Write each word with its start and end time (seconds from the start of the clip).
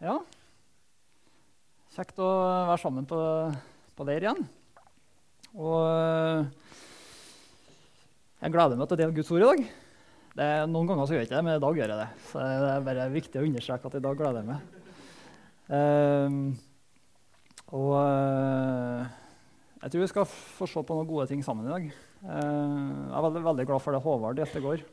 Ja. 0.00 0.14
Kjekt 1.92 2.20
å 2.24 2.28
være 2.70 2.80
sammen 2.80 3.04
på, 3.08 3.18
på 3.98 4.06
leir 4.08 4.24
igjen. 4.24 4.40
Og 5.60 5.76
eh, 5.84 6.70
jeg 8.40 8.54
gleder 8.54 8.80
meg 8.80 8.88
til 8.88 8.96
å 8.96 9.00
dele 9.02 9.16
Guds 9.18 9.32
ord 9.34 9.44
i 9.44 9.48
dag. 9.50 9.62
Det 10.40 10.48
noen 10.70 10.88
ganger 10.88 11.04
så 11.04 11.12
gjør 11.12 11.20
jeg 11.20 11.28
ikke 11.28 11.36
det, 11.36 11.44
men 11.44 11.58
i 11.58 11.62
dag 11.66 11.80
gjør 11.82 11.92
jeg 11.92 12.00
det. 12.00 12.08
Så 12.30 12.40
det 12.40 12.72
er 12.72 12.86
bare 12.88 13.08
viktig 13.12 13.42
å 13.42 13.46
understreke 13.50 13.90
at 13.90 13.98
i 13.98 14.04
dag 14.06 14.20
gleder 14.22 14.40
jeg 14.40 14.48
meg. 14.48 14.76
Um, 15.70 16.38
og 17.76 17.92
uh, 18.00 19.04
jeg 19.82 19.92
tror 19.92 20.02
vi 20.06 20.12
skal 20.14 20.30
få 20.30 20.66
se 20.70 20.82
på 20.86 20.96
noen 20.96 21.10
gode 21.10 21.28
ting 21.28 21.44
sammen 21.44 21.68
i 21.68 21.74
dag. 21.74 21.90
Uh, 22.24 22.30
jeg 22.32 23.18
er 23.18 23.26
veldig, 23.26 23.44
veldig, 23.50 23.68
glad 23.68 23.84
for 23.84 23.92
det 23.92 24.00
Håvard 24.06 24.40
delte 24.40 24.62
i 24.62 24.64
går. 24.64 24.86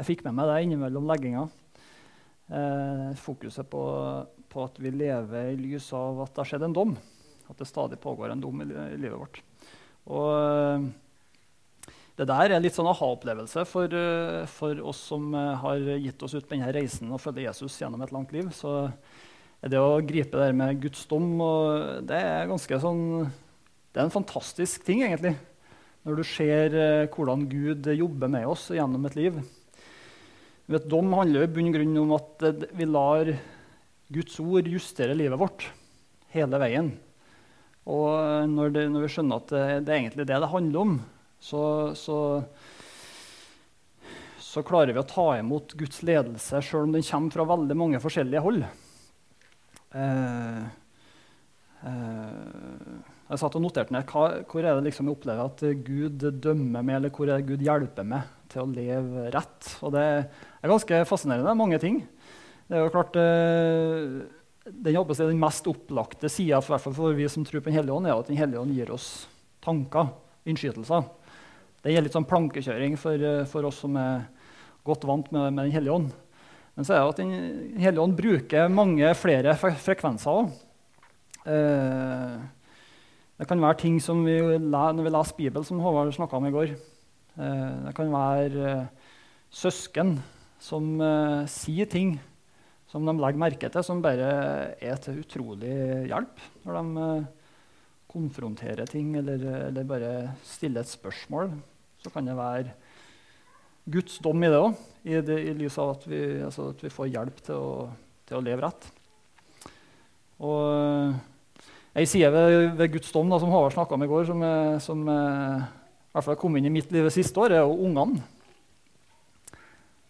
Jeg 0.00 0.08
fikk 0.10 0.26
med 0.26 0.40
meg 0.40 0.50
det 0.50 0.64
innimellom 0.66 1.06
legginga. 1.12 1.46
Uh, 2.44 3.14
fokuset 3.16 3.64
på 3.72 3.82
på 4.54 4.64
at 4.68 4.78
vi 4.82 4.92
lever 4.94 5.52
i 5.52 5.58
lys 5.58 5.90
av 5.96 6.22
at 6.24 6.34
det 6.34 6.42
har 6.42 6.52
skjedd 6.52 6.68
en 6.68 6.76
dom. 6.76 6.94
At 7.50 7.58
det 7.60 7.68
stadig 7.68 8.00
pågår 8.02 8.32
en 8.32 8.42
dom 8.42 8.62
i, 8.62 8.68
i 8.70 9.00
livet 9.00 9.18
vårt. 9.18 9.40
Og 10.14 10.28
eh, 10.38 10.84
det 12.14 12.28
der 12.30 12.54
er 12.54 12.62
litt 12.62 12.76
sånn 12.76 12.88
aha-opplevelse 12.88 13.64
for, 13.68 13.96
eh, 13.98 14.44
for, 14.50 14.82
oss 14.86 15.00
som 15.10 15.32
eh, 15.34 15.54
har 15.64 15.88
gitt 15.98 16.22
oss 16.24 16.36
ut 16.36 16.46
på 16.46 16.54
denne 16.54 16.70
reisen 16.76 17.10
og 17.10 17.22
følge 17.22 17.48
Jesus 17.48 17.80
gjennom 17.80 18.04
et 18.04 18.14
langt 18.14 18.34
liv. 18.36 18.52
Så 18.54 18.86
det 19.64 19.80
å 19.80 20.02
gripe 20.04 20.38
der 20.38 20.54
med 20.56 20.78
Guds 20.82 21.06
dom 21.10 21.32
det 22.04 22.20
er 22.20 22.52
sånn 22.52 23.24
Det 23.24 24.00
er 24.00 24.04
en 24.04 24.12
fantastisk 24.12 24.84
ting, 24.84 25.02
egentlig. 25.06 25.34
Når 26.04 26.18
du 26.18 26.24
ser 26.28 26.74
hvordan 27.14 27.46
Gud 27.48 27.86
jobber 27.88 28.28
med 28.28 28.48
oss 28.50 28.68
gjennom 28.74 29.06
et 29.08 29.16
liv. 29.16 29.38
Vet, 30.64 30.86
dom 30.88 31.12
handler 31.12 31.44
i 31.44 31.48
bunn 31.52 31.68
og 31.68 31.74
grunn 31.76 31.96
om 32.00 32.12
at 32.16 32.44
vi 32.72 32.86
lar 32.88 33.28
Guds 34.14 34.38
ord 34.40 34.68
justere 34.70 35.16
livet 35.16 35.36
vårt 35.40 35.66
hele 36.32 36.60
veien. 36.62 36.94
Og 37.84 38.48
når, 38.48 38.72
det, 38.72 38.84
når 38.92 39.04
vi 39.04 39.10
skjønner 39.12 39.42
at 39.42 39.50
det, 39.52 39.64
det, 39.84 39.92
er 39.92 39.98
egentlig 39.98 40.24
det 40.24 40.38
det 40.40 40.48
handler 40.48 40.80
om, 40.80 40.94
så, 41.36 41.64
så, 41.98 42.18
så, 44.40 44.62
klarer 44.64 44.94
vi 44.96 45.02
å 45.02 45.08
ta 45.08 45.26
imot 45.36 45.74
Guds 45.76 46.00
ledelse 46.06 46.62
sjøl 46.64 46.88
om 46.88 46.94
den 46.96 47.04
kommer 47.04 47.36
fra 47.36 47.46
veldig 47.50 47.76
mange 47.76 48.00
forskjellige 48.00 48.44
hold. 48.46 48.64
Eh, 50.00 50.62
eh, 51.90 52.94
jeg 53.28 53.42
satt 53.42 53.58
og 53.60 53.66
noterte 53.66 53.92
ned 53.92 54.08
hva, 54.08 54.30
hvor 54.48 54.64
er 54.64 54.78
det 54.78 54.88
liksom 54.88 55.12
jeg 55.12 55.18
opplever 55.18 55.44
at 55.44 55.66
Gud 55.84 56.24
dømmer 56.40 56.80
meg, 56.80 56.96
eller 56.96 57.12
hvor 57.12 57.28
er 57.28 57.36
det 57.36 57.52
Gud 57.52 57.68
hjelper 57.68 58.08
meg 58.14 58.32
til 58.54 58.64
å 58.64 58.70
leve 58.70 59.28
rett. 59.34 59.68
Og 59.84 59.92
det 59.94 60.04
er 60.06 60.70
ganske 60.70 61.02
fascinerende. 61.10 61.56
Mange 61.58 61.80
ting. 61.82 62.00
Det 62.68 62.78
er 62.78 62.86
jo 62.86 62.94
klart, 62.94 63.18
eh, 63.20 64.24
den, 64.64 64.96
den 64.96 65.42
mest 65.42 65.66
opplagte 65.68 66.30
sida 66.32 66.62
for, 66.64 66.80
for 66.80 67.16
vi 67.16 67.28
som 67.28 67.44
tror 67.44 67.60
på 67.60 67.68
Den 67.68 67.78
hellige 67.80 67.98
ånd, 67.98 68.08
er 68.08 68.16
at 68.16 68.30
Den 68.30 68.40
hellige 68.40 68.62
ånd 68.62 68.72
gir 68.76 68.94
oss 68.94 69.26
tanker, 69.64 70.12
innskytelser. 70.48 71.04
Det 71.84 71.92
gjelder 71.92 72.08
litt 72.08 72.16
sånn 72.16 72.28
plankekjøring 72.28 72.96
for, 73.00 73.20
eh, 73.20 73.44
for, 73.50 73.68
oss 73.68 73.82
som 73.84 73.96
er 74.00 74.24
godt 74.86 75.04
vant 75.08 75.30
med, 75.32 75.50
med 75.52 75.66
Den 75.66 75.76
hellige 75.76 75.98
ånd. 75.98 76.14
Men 76.74 76.86
så 76.86 76.94
er 76.94 77.02
det 77.02 77.12
at 77.12 77.20
Den 77.20 77.82
hellige 77.82 78.04
ånd 78.06 78.16
bruker 78.18 78.72
mange 78.72 79.12
flere 79.18 79.54
frekvenser 79.58 80.40
òg. 80.40 80.54
Eh, 81.44 82.36
det 83.34 83.48
kan 83.50 83.60
være 83.60 83.82
ting 83.82 84.00
som 84.00 84.22
vi 84.24 84.38
når 84.40 85.04
vi 85.04 85.12
leser 85.12 85.36
Bibelen, 85.36 85.66
som 85.66 85.80
Håvard 85.82 86.14
snakka 86.14 86.38
om 86.38 86.48
i 86.48 86.54
går. 86.54 86.76
Det 87.34 87.92
kan 87.96 88.12
være 88.12 88.74
søsken 89.54 90.14
som 90.62 90.86
sier 91.50 91.88
ting 91.90 92.14
som 92.94 93.02
de 93.08 93.14
legger 93.18 93.42
merke 93.42 93.70
til, 93.74 93.82
som 93.82 94.02
bare 94.04 94.28
er 94.78 95.00
til 95.02 95.18
utrolig 95.24 95.74
hjelp 96.06 96.44
når 96.62 96.76
de 96.78 97.06
konfronterer 98.14 98.86
ting 98.86 99.16
eller, 99.18 99.42
eller, 99.66 99.86
bare 99.88 100.12
stiller 100.46 100.84
et 100.84 100.92
spørsmål. 100.92 101.50
Så 101.98 102.12
kan 102.14 102.28
det 102.28 102.36
være 102.38 102.70
Guds 103.90 104.20
dom 104.22 104.46
i 104.46 104.50
det 104.52 104.60
òg, 104.62 104.78
i, 105.02 105.18
i, 105.18 105.54
lys 105.58 105.74
av 105.82 105.96
at 105.96 106.06
vi, 106.06 106.20
altså, 106.46 106.70
at 106.70 106.84
vi, 106.86 106.92
får 106.94 107.10
hjelp 107.10 107.42
til 107.48 107.58
å, 107.58 107.88
til 108.28 108.38
å 108.38 108.44
leve 108.46 108.62
rett. 108.62 108.86
Og 110.44 111.14
Ei 111.94 112.06
side 112.10 112.30
ved, 112.34 112.76
ved, 112.78 112.88
Guds 112.94 113.10
dom 113.14 113.28
da, 113.30 113.38
som 113.42 113.50
Håvard 113.50 113.74
snakka 113.74 113.94
om 113.94 114.06
i 114.06 114.10
går, 114.10 114.24
som, 114.30 114.40
som 114.82 115.04
hvert 116.14 116.28
fall 116.28 116.38
kom 116.38 116.56
inn 116.56 116.68
i 116.68 116.70
mitt 116.70 116.92
liv 116.94 117.08
siste 117.10 117.40
år, 117.42 117.56
er 117.56 117.64
jo 117.64 117.74
ungene. 117.88 118.22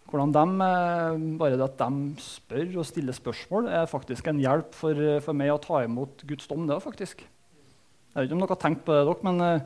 Hvordan 0.05 0.31
de, 0.31 0.43
eh, 0.61 1.15
bare 1.39 1.57
det 1.57 1.65
at 1.65 1.79
de 1.81 2.21
spør 2.21 2.77
og 2.77 2.85
stiller 2.85 3.15
spørsmål, 3.17 3.67
er 3.67 3.89
faktisk 3.89 4.27
en 4.29 4.39
hjelp 4.39 4.73
for, 4.77 4.91
eh, 4.93 5.19
for 5.19 5.33
meg 5.33 5.49
å 5.49 5.61
ta 5.61 5.81
imot 5.83 6.21
Guds 6.27 6.47
dom. 6.47 6.67
det 6.67 6.77
faktisk. 6.83 7.17
Jeg 7.17 8.15
vet 8.15 8.29
ikke 8.29 8.33
om 8.33 8.39
dere 8.39 8.55
har 8.55 8.63
tenkt 8.63 8.85
på 8.85 8.93
det, 8.93 9.05
dere, 9.07 9.23
men, 9.23 9.41
eh, 9.41 9.61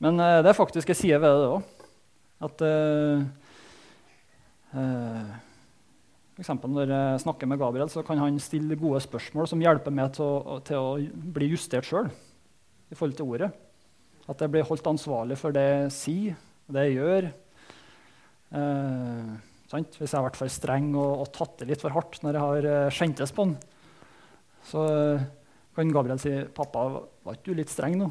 men 0.00 0.16
det 0.16 0.50
er 0.50 0.58
faktisk 0.58 0.88
en 0.90 0.94
side 0.94 1.20
ved 1.20 1.30
det 1.30 1.48
òg. 1.54 1.62
At 2.42 2.62
uh, 2.62 3.22
uh, 4.74 5.24
eksempel 6.38 6.70
Når 6.70 6.88
jeg 6.88 7.20
snakker 7.20 7.46
med 7.46 7.58
Gabriel, 7.58 7.88
så 7.88 8.02
kan 8.02 8.16
han 8.16 8.38
stille 8.40 8.78
gode 8.80 9.00
spørsmål 9.04 9.46
som 9.46 9.60
hjelper 9.60 9.92
meg 9.92 10.14
til 10.16 10.24
å, 10.24 10.60
til 10.64 10.76
å 10.76 10.96
bli 11.34 11.50
justert 11.52 11.84
sjøl 11.84 12.08
i 12.90 12.94
forhold 12.94 13.16
til 13.18 13.26
ordet. 13.26 13.50
At 14.30 14.42
jeg 14.44 14.52
blir 14.52 14.66
holdt 14.66 14.86
ansvarlig 14.86 15.38
for 15.40 15.54
det 15.54 15.64
jeg 15.66 15.94
sier, 15.94 16.36
det 16.70 16.86
jeg 16.86 16.98
gjør. 17.00 17.30
Eh? 18.60 19.32
Hvis 19.70 20.10
jeg 20.10 20.16
har 20.16 20.26
vært 20.26 20.38
for 20.38 20.50
streng 20.50 20.88
og, 20.98 21.22
og, 21.22 21.28
tatt 21.34 21.60
det 21.60 21.68
litt 21.70 21.82
for 21.82 21.94
hardt 21.94 22.18
når 22.24 22.36
jeg 22.36 22.42
har 22.42 22.66
uh, 22.66 22.94
skjentes 22.94 23.30
på 23.34 23.46
den, 23.46 23.52
så 24.66 24.82
uh, 24.82 25.28
kan 25.78 25.92
Gabriel 25.94 26.18
si 26.18 26.32
'Pappa, 26.50 26.82
var 27.22 27.36
ikke 27.38 27.52
du 27.52 27.60
litt 27.60 27.70
streng 27.70 27.94
nå?' 28.00 28.10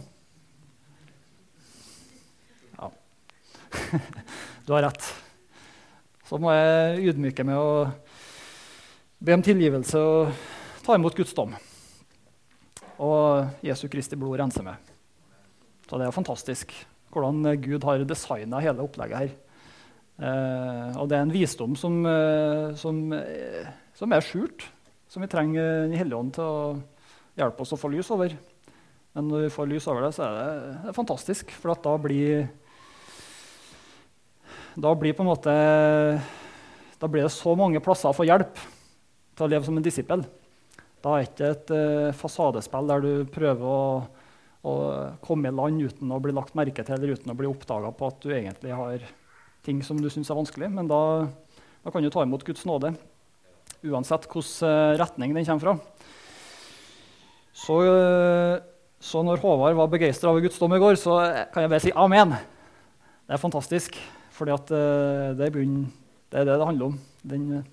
Ja. 2.77 2.87
du 4.65 4.71
har 4.71 4.87
rett. 4.87 5.03
Så 6.23 6.39
må 6.39 6.55
jeg 6.55 7.11
ydmyke 7.11 7.43
med 7.43 7.59
å 7.59 7.89
be 9.19 9.35
om 9.35 9.43
tilgivelse 9.43 9.99
og 9.99 10.31
ta 10.85 10.95
imot 10.95 11.17
Guds 11.19 11.35
dom. 11.35 11.57
Og 13.03 13.65
Jesu 13.67 13.89
Kristi 13.91 14.15
blod 14.19 14.39
renser 14.39 14.63
meg. 14.63 14.88
Så 15.89 15.97
det 15.97 16.05
er 16.05 16.13
fantastisk 16.13 16.73
hvordan 17.09 17.41
Gud 17.63 17.85
har 17.87 18.03
designa 18.05 18.61
hele 18.61 18.83
opplegget 18.85 19.23
her. 19.23 19.31
Eh, 20.19 20.97
og 20.99 21.07
det 21.09 21.15
er 21.17 21.23
en 21.23 21.31
visdom 21.31 21.75
som, 21.79 22.01
uh, 22.03 22.75
som, 22.75 22.97
uh, 23.15 23.67
som, 23.95 24.11
er 24.11 24.25
skjult, 24.25 24.65
som 25.07 25.23
vi 25.23 25.29
trenger 25.31 25.87
Den 25.87 25.95
hellige 25.95 26.19
ånd 26.19 26.33
til 26.35 26.43
å 26.43 26.73
hjelpe 27.39 27.63
oss 27.63 27.71
å 27.73 27.79
få 27.79 27.91
lys 27.93 28.09
over. 28.11 28.35
Men 29.15 29.29
når 29.31 29.45
vi 29.45 29.53
får 29.55 29.69
lys 29.71 29.87
over 29.87 30.03
det, 30.03 30.11
så 30.17 30.25
er 30.27 30.35
det, 30.35 30.49
det 30.83 30.91
er 30.91 30.97
fantastisk, 30.97 31.53
for 31.55 31.71
da 31.87 31.95
blir 32.03 32.49
Da 34.79 34.91
blir 34.95 35.23
måte 35.25 35.55
Da 36.99 37.07
blir 37.07 37.23
det 37.23 37.33
så 37.33 37.55
mange 37.55 37.81
plasser 37.81 38.11
å 38.11 38.17
få 38.17 38.27
hjelp 38.27 38.59
til 38.59 39.47
å 39.47 39.49
leve 39.49 39.65
som 39.65 39.79
en 39.79 39.83
disippel. 39.83 40.27
Da 40.99 41.15
er 41.15 41.23
det 41.23 41.29
ikke 41.31 41.51
et 41.55 42.15
fasadespill 42.19 42.91
der 42.91 43.05
du 43.05 43.11
prøver 43.31 43.63
å, 43.63 43.83
å 44.67 44.73
komme 45.23 45.49
i 45.49 45.55
land 45.55 45.81
uten 45.81 46.11
å 46.11 46.19
bli 46.19 46.33
lagt 46.35 46.57
merke 46.57 46.83
til 46.83 46.97
eller 46.97 47.15
uten 47.15 47.31
å 47.31 47.37
bli 47.37 47.47
oppdaga 47.47 47.93
på 47.95 48.09
at 48.09 48.19
du 48.23 48.33
egentlig 48.33 48.75
har 48.75 49.05
ting 49.63 49.79
som 49.83 49.99
du 49.99 50.09
syns 50.11 50.29
er 50.31 50.39
vanskelig, 50.39 50.69
men 50.71 50.89
da, 50.89 51.27
da, 51.83 51.91
kan 51.91 52.03
du 52.03 52.09
ta 52.11 52.23
imot 52.25 52.43
Guds 52.47 52.65
nåde 52.67 52.93
uansett 53.87 54.27
hvilken 54.27 54.67
eh, 54.67 54.97
retning 54.99 55.35
den 55.35 55.47
kommer 55.47 55.63
fra. 55.63 55.75
Så, 57.55 57.79
eh, 57.87 58.55
så 58.99 59.23
når 59.23 59.39
Håvard 59.43 59.77
var 59.79 59.91
begeistra 59.91 60.31
over 60.33 60.43
Guds 60.43 60.59
dom 60.59 60.75
i 60.75 60.81
går, 60.81 60.99
så 60.99 61.19
kan 61.53 61.63
jeg 61.63 61.71
bare 61.71 61.83
si 61.83 61.95
amen. 61.95 62.35
Det 63.27 63.35
er 63.35 63.41
fantastisk, 63.41 63.99
for 64.35 64.51
eh, 64.51 64.57
det, 65.39 65.51
det, 65.51 65.51
er 66.33 66.47
det 66.47 66.55
det 66.59 66.67
handler 66.67 66.91
om. 66.91 66.99
Den 67.23 67.63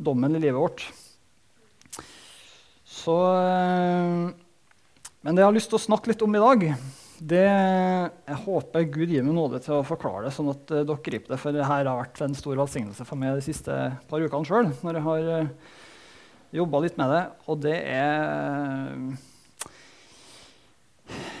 dommen 0.00 0.36
i 0.36 0.40
livet 0.40 0.60
vårt. 0.60 0.86
Så, 2.84 3.16
men 5.24 5.32
det 5.32 5.40
jeg 5.40 5.48
har 5.48 5.56
lyst 5.56 5.70
til 5.72 5.78
å 5.78 5.86
snakke 5.86 6.10
litt 6.10 6.22
om 6.24 6.34
i 6.36 6.40
dag, 6.42 6.64
det, 7.24 7.44
jeg 7.46 8.40
håper 8.44 8.88
Gud 8.92 9.12
gir 9.14 9.24
meg 9.24 9.32
nåde 9.32 9.60
til 9.64 9.78
å 9.78 9.86
forklare 9.86 10.26
det, 10.26 10.34
sånn 10.36 10.50
at 10.52 10.72
uh, 10.74 10.82
dere 10.84 11.04
griper 11.06 11.32
det. 11.32 11.38
For 11.40 11.56
det 11.56 11.64
her 11.64 11.88
har 11.88 12.00
vært 12.02 12.20
en 12.26 12.36
stor 12.36 12.58
velsignelse 12.60 13.06
for 13.08 13.16
meg 13.16 13.38
de 13.38 13.46
siste 13.46 13.72
par 14.10 14.20
ukene 14.20 14.44
sjøl, 14.44 14.68
når 14.84 14.98
jeg 14.98 15.06
har 15.06 15.30
uh, 15.30 15.48
eh, 16.52 16.76
litt 16.84 17.00
med 17.00 17.14
det. 17.14 17.22
Og 17.48 17.62
det 17.64 17.78
er 17.94 18.92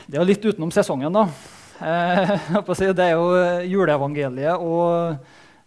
Det 0.08 0.20
er 0.20 0.28
litt 0.32 0.48
utenom 0.48 0.72
sesongen, 0.72 1.12
da. 1.12 1.28
Det 2.94 3.04
er 3.04 3.16
jo 3.18 3.30
juleevangeliet 3.68 4.62
og 4.62 5.18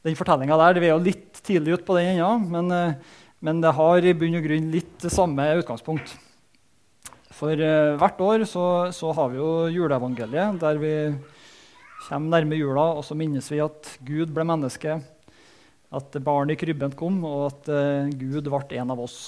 den 0.08 0.18
fortellinga 0.18 0.58
der. 0.58 0.80
Vi 0.82 0.90
er 0.90 0.96
jo 0.96 1.06
litt 1.06 1.42
tidlig 1.46 1.78
ute 1.78 1.86
på 1.86 1.98
den 2.00 2.16
ennå, 2.16 2.38
men, 2.48 2.96
men 3.44 3.60
det 3.62 3.78
har 3.78 4.02
i 4.02 4.16
bunn 4.18 4.40
og 4.40 4.48
grunn 4.48 4.72
litt 4.74 5.12
samme 5.12 5.52
utgangspunkt. 5.60 6.16
For 7.38 7.54
uh, 7.54 7.98
hvert 8.02 8.22
år 8.24 8.44
så, 8.50 8.66
så, 8.96 9.12
har 9.14 9.30
vi 9.30 9.38
jo 9.38 9.50
juleevangeliet, 9.70 10.58
der 10.62 10.80
vi 10.82 10.94
kommer 12.08 12.34
nærme 12.34 12.58
jula, 12.58 12.88
og 12.98 13.04
så 13.06 13.18
minnes 13.18 13.46
vi 13.52 13.60
at 13.62 13.92
Gud 14.08 14.32
ble 14.34 14.46
menneske, 14.48 14.98
at 15.98 16.18
barnet 16.26 16.56
i 16.56 16.60
krybben 16.60 16.96
kom, 16.98 17.20
og 17.28 17.52
at 17.52 17.70
uh, 17.70 18.10
Gud 18.18 18.50
ble 18.50 18.80
en 18.82 18.96
av 18.96 19.04
oss. 19.06 19.20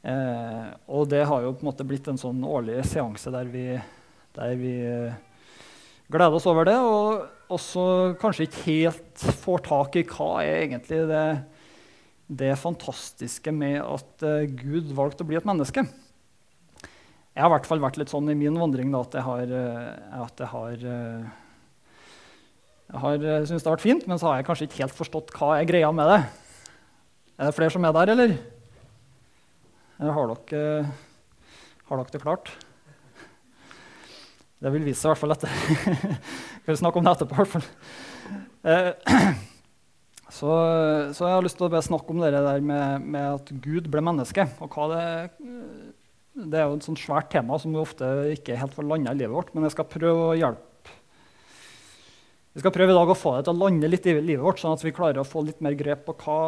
Uh, 0.00 0.72
og 0.88 1.10
det 1.12 1.26
har 1.28 1.44
jo 1.44 1.52
på 1.52 1.66
en 1.66 1.68
måte 1.68 1.84
blitt 1.84 2.08
en 2.08 2.20
sånn 2.20 2.40
årlig 2.48 2.80
seanse 2.88 3.28
der 3.34 3.50
vi, 3.52 3.66
der 4.38 4.56
vi 4.56 4.74
gleder 6.08 6.40
oss 6.40 6.48
over 6.48 6.64
det, 6.64 6.80
og 6.80 7.52
også 7.52 7.84
kanskje 8.22 8.48
ikke 8.48 8.68
helt 8.70 9.30
får 9.44 9.66
tak 9.68 10.00
i 10.00 10.08
hva 10.08 10.32
er 10.46 10.62
egentlig 10.62 11.04
det, 11.10 11.24
det 12.40 12.54
fantastiske 12.62 13.52
med 13.52 13.82
at 13.84 14.30
Gud 14.62 14.94
valgte 14.96 15.26
å 15.26 15.28
bli 15.28 15.36
et 15.36 15.50
menneske. 15.50 15.84
Jeg 17.34 17.44
har 17.44 17.50
i 17.50 17.54
hvert 17.54 17.68
fall 17.68 17.82
vært 17.82 17.98
litt 18.00 18.10
sånn 18.10 18.30
i 18.32 18.36
min 18.38 18.58
vandring 18.58 18.90
da, 18.92 19.04
at 19.06 19.14
jeg 19.16 19.26
har, 19.26 19.52
uh, 19.54 20.22
at 20.26 20.42
jeg 20.42 20.50
har 20.50 20.86
uh, 20.86 21.28
jeg 22.90 23.02
har 23.04 23.20
syntes 23.46 23.62
det 23.62 23.68
har 23.68 23.76
vært 23.76 23.86
fint, 23.86 24.06
men 24.10 24.18
så 24.18 24.26
har 24.26 24.40
jeg 24.40 24.48
kanskje 24.48 24.66
ikke 24.66 24.80
helt 24.82 24.96
forstått 24.96 25.30
hva 25.36 25.52
jeg 25.60 25.68
greia 25.70 25.92
med 25.94 26.10
det. 26.10 26.22
Er 27.38 27.48
det 27.48 27.54
flere 27.54 27.72
som 27.72 27.86
er 27.86 27.94
der, 27.94 28.10
eller? 28.16 28.34
eller 30.00 30.16
har, 30.16 30.32
dere, 30.50 30.88
har 31.86 32.00
dere 32.00 32.12
det 32.16 32.22
klart? 32.24 32.50
Det 34.60 34.72
vil 34.74 34.84
vise 34.84 35.00
seg 35.00 35.08
i 35.08 35.12
hvert 35.14 35.22
fall 35.22 35.32
etter. 35.32 35.54
Vi 36.66 36.76
snakke 36.76 37.00
om 37.00 37.06
det 37.06 37.14
etterpå, 37.14 37.32
i 37.32 37.40
hvert 37.40 37.54
fall. 37.54 37.68
Eh, 38.68 38.90
så, 40.36 40.50
så, 41.16 41.24
jeg 41.24 41.32
har 41.32 41.46
lyst 41.46 41.56
til 41.56 41.72
å 41.72 41.80
snakke 41.86 42.12
om 42.12 42.20
det 42.20 42.34
der 42.34 42.60
med, 42.60 43.06
med, 43.06 43.38
at 43.38 43.54
Gud 43.64 43.88
ble 43.88 44.04
menneske. 44.04 44.44
og 44.60 44.76
hva 44.76 44.90
det, 44.92 45.06
det 46.48 46.58
er 46.58 46.68
jo 46.68 46.78
et 46.78 46.86
sånt 46.86 47.00
svært 47.00 47.30
tema 47.32 47.58
som 47.60 47.74
vi 47.74 47.80
ofte 47.80 48.08
ikke 48.34 48.58
helt 48.58 48.74
får 48.76 48.86
landa 48.88 49.12
i 49.14 49.20
livet 49.20 49.36
vårt. 49.36 49.54
Men 49.54 49.66
jeg 49.66 49.76
skal 49.76 49.88
prøve 49.90 50.26
å 50.30 50.36
hjelpe 50.38 50.70
vi 52.50 52.58
skal 52.64 52.72
prøve 52.74 52.90
i 52.90 52.96
dag 52.96 53.10
å 53.12 53.14
få 53.14 53.36
det 53.36 53.44
til 53.46 53.54
å 53.54 53.62
lande 53.62 53.88
litt 53.88 54.06
i 54.10 54.16
livet 54.18 54.42
vårt, 54.42 54.58
sånn 54.58 54.72
at 54.74 54.82
vi 54.82 54.90
klarer 54.90 55.20
å 55.22 55.26
få 55.26 55.44
litt 55.46 55.60
mer 55.62 55.76
grep 55.78 56.02
på 56.08 56.16
hva, 56.18 56.38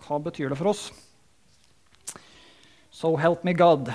hva 0.00 0.16
betyr 0.24 0.48
det 0.48 0.56
for 0.56 0.70
oss. 0.70 0.86
So 2.88 3.12
help 3.20 3.44
me 3.44 3.52
God. 3.52 3.90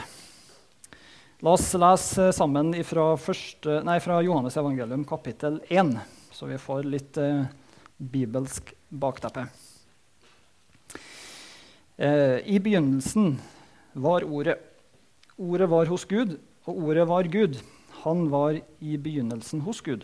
La 1.41 1.55
oss 1.55 1.65
lese 1.73 2.29
sammen 2.37 2.75
fra, 2.85 3.07
første, 3.17 3.79
nei, 3.89 3.97
fra 4.05 4.19
Johannes 4.25 4.57
evangelium 4.61 5.05
kapittel 5.09 5.57
1, 5.65 5.95
så 6.33 6.49
vi 6.49 6.61
får 6.61 6.85
litt 6.93 7.17
eh, 7.21 7.49
bibelsk 7.97 8.69
bakteppe. 8.93 9.47
Eh, 11.97 12.37
I 12.45 12.61
begynnelsen 12.61 13.33
var 13.97 14.29
Ordet. 14.29 14.59
Ordet 15.37 15.67
var 15.69 15.85
hos 15.85 16.01
Gud, 16.09 16.39
og 16.65 16.77
Ordet 16.81 17.03
var 17.05 17.27
Gud. 17.29 17.59
Han 18.01 18.23
var 18.33 18.55
i 18.81 18.95
begynnelsen 18.97 19.61
hos 19.61 19.83
Gud. 19.85 20.01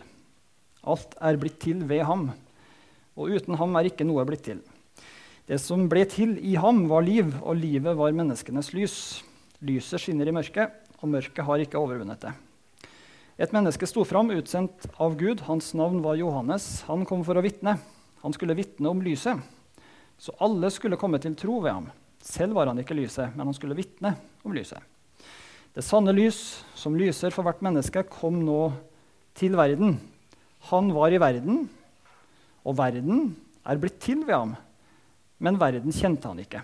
Alt 0.86 1.16
er 1.18 1.38
blitt 1.42 1.58
til 1.64 1.80
ved 1.88 2.04
ham, 2.06 2.28
og 3.18 3.34
uten 3.34 3.58
ham 3.58 3.74
er 3.74 3.88
ikke 3.88 4.06
noe 4.06 4.22
blitt 4.28 4.44
til. 4.46 4.60
Det 5.50 5.58
som 5.58 5.88
ble 5.90 6.04
til 6.06 6.36
i 6.38 6.54
ham, 6.54 6.84
var 6.86 7.02
liv, 7.02 7.34
og 7.42 7.58
livet 7.58 7.98
var 7.98 8.14
menneskenes 8.14 8.70
lys. 8.76 8.96
Lyset 9.58 10.04
skinner 10.04 10.30
i 10.30 10.36
mørket, 10.38 10.70
og 11.02 11.10
mørket 11.10 11.42
har 11.50 11.66
ikke 11.66 11.82
overvunnet 11.82 12.28
det. 12.28 12.32
Et 13.34 13.50
menneske 13.50 13.90
sto 13.90 14.06
fram, 14.06 14.30
utsendt 14.30 14.86
av 15.02 15.18
Gud. 15.18 15.42
Hans 15.50 15.74
navn 15.74 15.98
var 16.06 16.14
Johannes. 16.14 16.84
Han 16.86 17.02
kom 17.10 17.26
for 17.26 17.34
å 17.34 17.42
vitne. 17.42 17.80
Han 18.22 18.38
skulle 18.38 18.54
vitne 18.54 18.86
om 18.86 19.02
lyset, 19.02 19.42
så 20.14 20.38
alle 20.38 20.70
skulle 20.70 20.96
komme 21.00 21.18
til 21.18 21.34
tro 21.34 21.58
ved 21.58 21.74
ham. 21.74 21.92
Selv 22.22 22.54
var 22.54 22.70
han 22.70 22.78
ikke 22.78 22.94
lyset, 22.96 23.34
men 23.34 23.50
han 23.50 23.56
skulle 23.58 23.76
vitne 23.76 24.14
om 24.46 24.54
lyset. 24.54 24.93
Det 25.74 25.82
sanne 25.82 26.12
lys, 26.14 26.62
som 26.78 26.94
lyser 26.94 27.34
for 27.34 27.42
hvert 27.42 27.62
menneske, 27.64 28.04
kom 28.06 28.36
nå 28.46 28.68
til 29.34 29.56
verden. 29.58 29.96
Han 30.70 30.92
var 30.94 31.10
i 31.10 31.18
verden, 31.18 31.64
og 32.62 32.76
verden 32.78 33.32
er 33.66 33.80
blitt 33.82 33.98
til 34.04 34.22
ved 34.22 34.36
ham, 34.36 34.52
men 35.42 35.58
verden 35.58 35.90
kjente 35.90 36.30
han 36.30 36.38
ikke. 36.38 36.62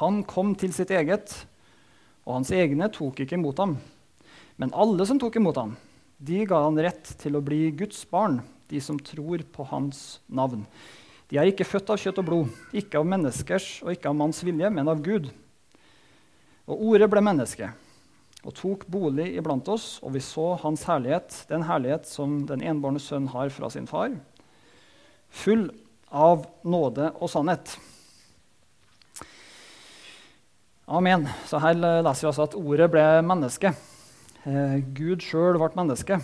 Han 0.00 0.22
kom 0.24 0.54
til 0.56 0.72
sitt 0.72 0.90
eget, 0.94 1.34
og 2.24 2.38
hans 2.38 2.54
egne 2.56 2.88
tok 2.94 3.20
ikke 3.20 3.36
imot 3.36 3.60
ham. 3.60 3.76
Men 4.56 4.72
alle 4.72 5.04
som 5.04 5.20
tok 5.20 5.36
imot 5.36 5.60
ham, 5.60 5.76
de 6.16 6.46
ga 6.48 6.62
han 6.64 6.80
rett 6.80 7.12
til 7.20 7.36
å 7.36 7.44
bli 7.44 7.66
Guds 7.76 8.06
barn, 8.08 8.40
de 8.72 8.80
som 8.80 8.96
tror 8.96 9.44
på 9.52 9.68
hans 9.68 10.22
navn. 10.32 10.64
De 11.28 11.36
er 11.36 11.52
ikke 11.52 11.68
født 11.68 11.92
av 11.92 12.00
kjøtt 12.00 12.24
og 12.24 12.28
blod, 12.28 12.58
ikke 12.72 13.04
av 13.04 13.08
menneskers 13.08 13.82
og 13.84 13.92
ikke 13.92 14.08
av 14.08 14.16
manns 14.16 14.40
vilje, 14.46 14.72
men 14.72 14.88
av 14.88 15.04
Gud. 15.04 15.28
Og 16.70 16.84
ordet 16.92 17.08
ble 17.10 17.22
menneske 17.24 17.70
og 18.42 18.54
tok 18.58 18.84
bolig 18.90 19.28
iblant 19.38 19.68
oss, 19.70 20.00
og 20.02 20.16
vi 20.16 20.22
så 20.22 20.52
hans 20.64 20.82
herlighet, 20.88 21.44
den 21.50 21.62
herlighet 21.68 22.08
som 22.10 22.40
den 22.48 22.62
enbårne 22.66 23.02
sønn 23.02 23.28
har 23.30 23.52
fra 23.54 23.70
sin 23.70 23.86
far, 23.86 24.16
full 25.30 25.68
av 26.10 26.44
nåde 26.66 27.12
og 27.14 27.30
sannhet. 27.30 27.76
Amen. 30.92 31.28
Så 31.46 31.60
her 31.62 31.78
leser 31.78 32.26
vi 32.26 32.30
altså 32.32 32.48
at 32.48 32.58
ordet 32.58 32.90
ble 32.92 33.04
menneske. 33.24 33.70
Eh, 34.42 34.78
Gud 34.92 35.22
sjøl 35.22 35.56
ble 35.56 35.70
menneske. 35.78 36.18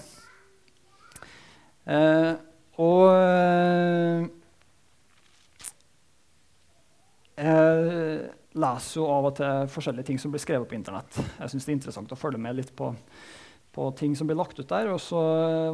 Eh, 1.88 2.32
og 2.82 3.04
eh, 3.14 4.26
jeg 7.38 7.97
leser 8.56 9.00
jo 9.00 9.06
av 9.12 9.28
og 9.28 9.36
til 9.36 9.68
forskjellige 9.72 10.08
ting 10.08 10.18
som 10.20 10.32
blir 10.32 10.42
skrevet 10.42 10.68
på 10.70 10.76
Internett. 10.78 11.20
Jeg 11.38 11.52
syns 11.52 11.66
det 11.66 11.72
er 11.72 11.78
interessant 11.78 12.12
å 12.14 12.18
følge 12.18 12.40
med 12.40 12.56
litt 12.56 12.72
på, 12.76 12.90
på, 13.74 13.90
ting 13.98 14.16
som 14.16 14.28
blir 14.30 14.38
lagt 14.38 14.58
ut 14.58 14.68
der. 14.68 14.88
Og 14.94 15.00
så 15.04 15.20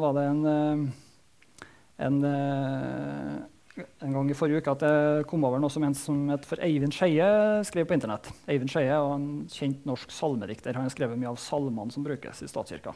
var 0.03 0.17
det 0.19 0.25
en, 0.33 0.45
eh, 0.51 1.67
en 2.09 2.23
eh, 2.29 3.43
en 3.75 4.13
gang 4.15 4.29
i 4.31 4.37
forrige 4.39 4.63
uke 4.63 4.71
at 4.71 4.85
jeg 4.87 5.25
kom 5.31 5.45
over 5.47 5.59
noe 5.59 5.73
som 5.73 5.83
en 5.83 5.97
som 5.99 6.29
het 6.31 6.45
for 6.47 6.63
Eivind 6.63 6.95
Skeie 6.95 7.27
skrev 7.67 7.89
på 7.91 7.97
Internett. 7.97 8.29
Eivind 8.47 8.71
Skeie 8.71 8.93
er 8.95 9.15
en 9.17 9.49
kjent 9.51 9.83
norsk 9.89 10.15
salmedikter. 10.15 10.77
Han 10.79 10.87
har 10.87 10.95
skrevet 10.95 11.19
mye 11.19 11.33
av 11.33 11.41
salmene 11.43 11.95
som 11.95 12.07
brukes 12.07 12.45
i 12.45 12.51
statskirka. 12.51 12.95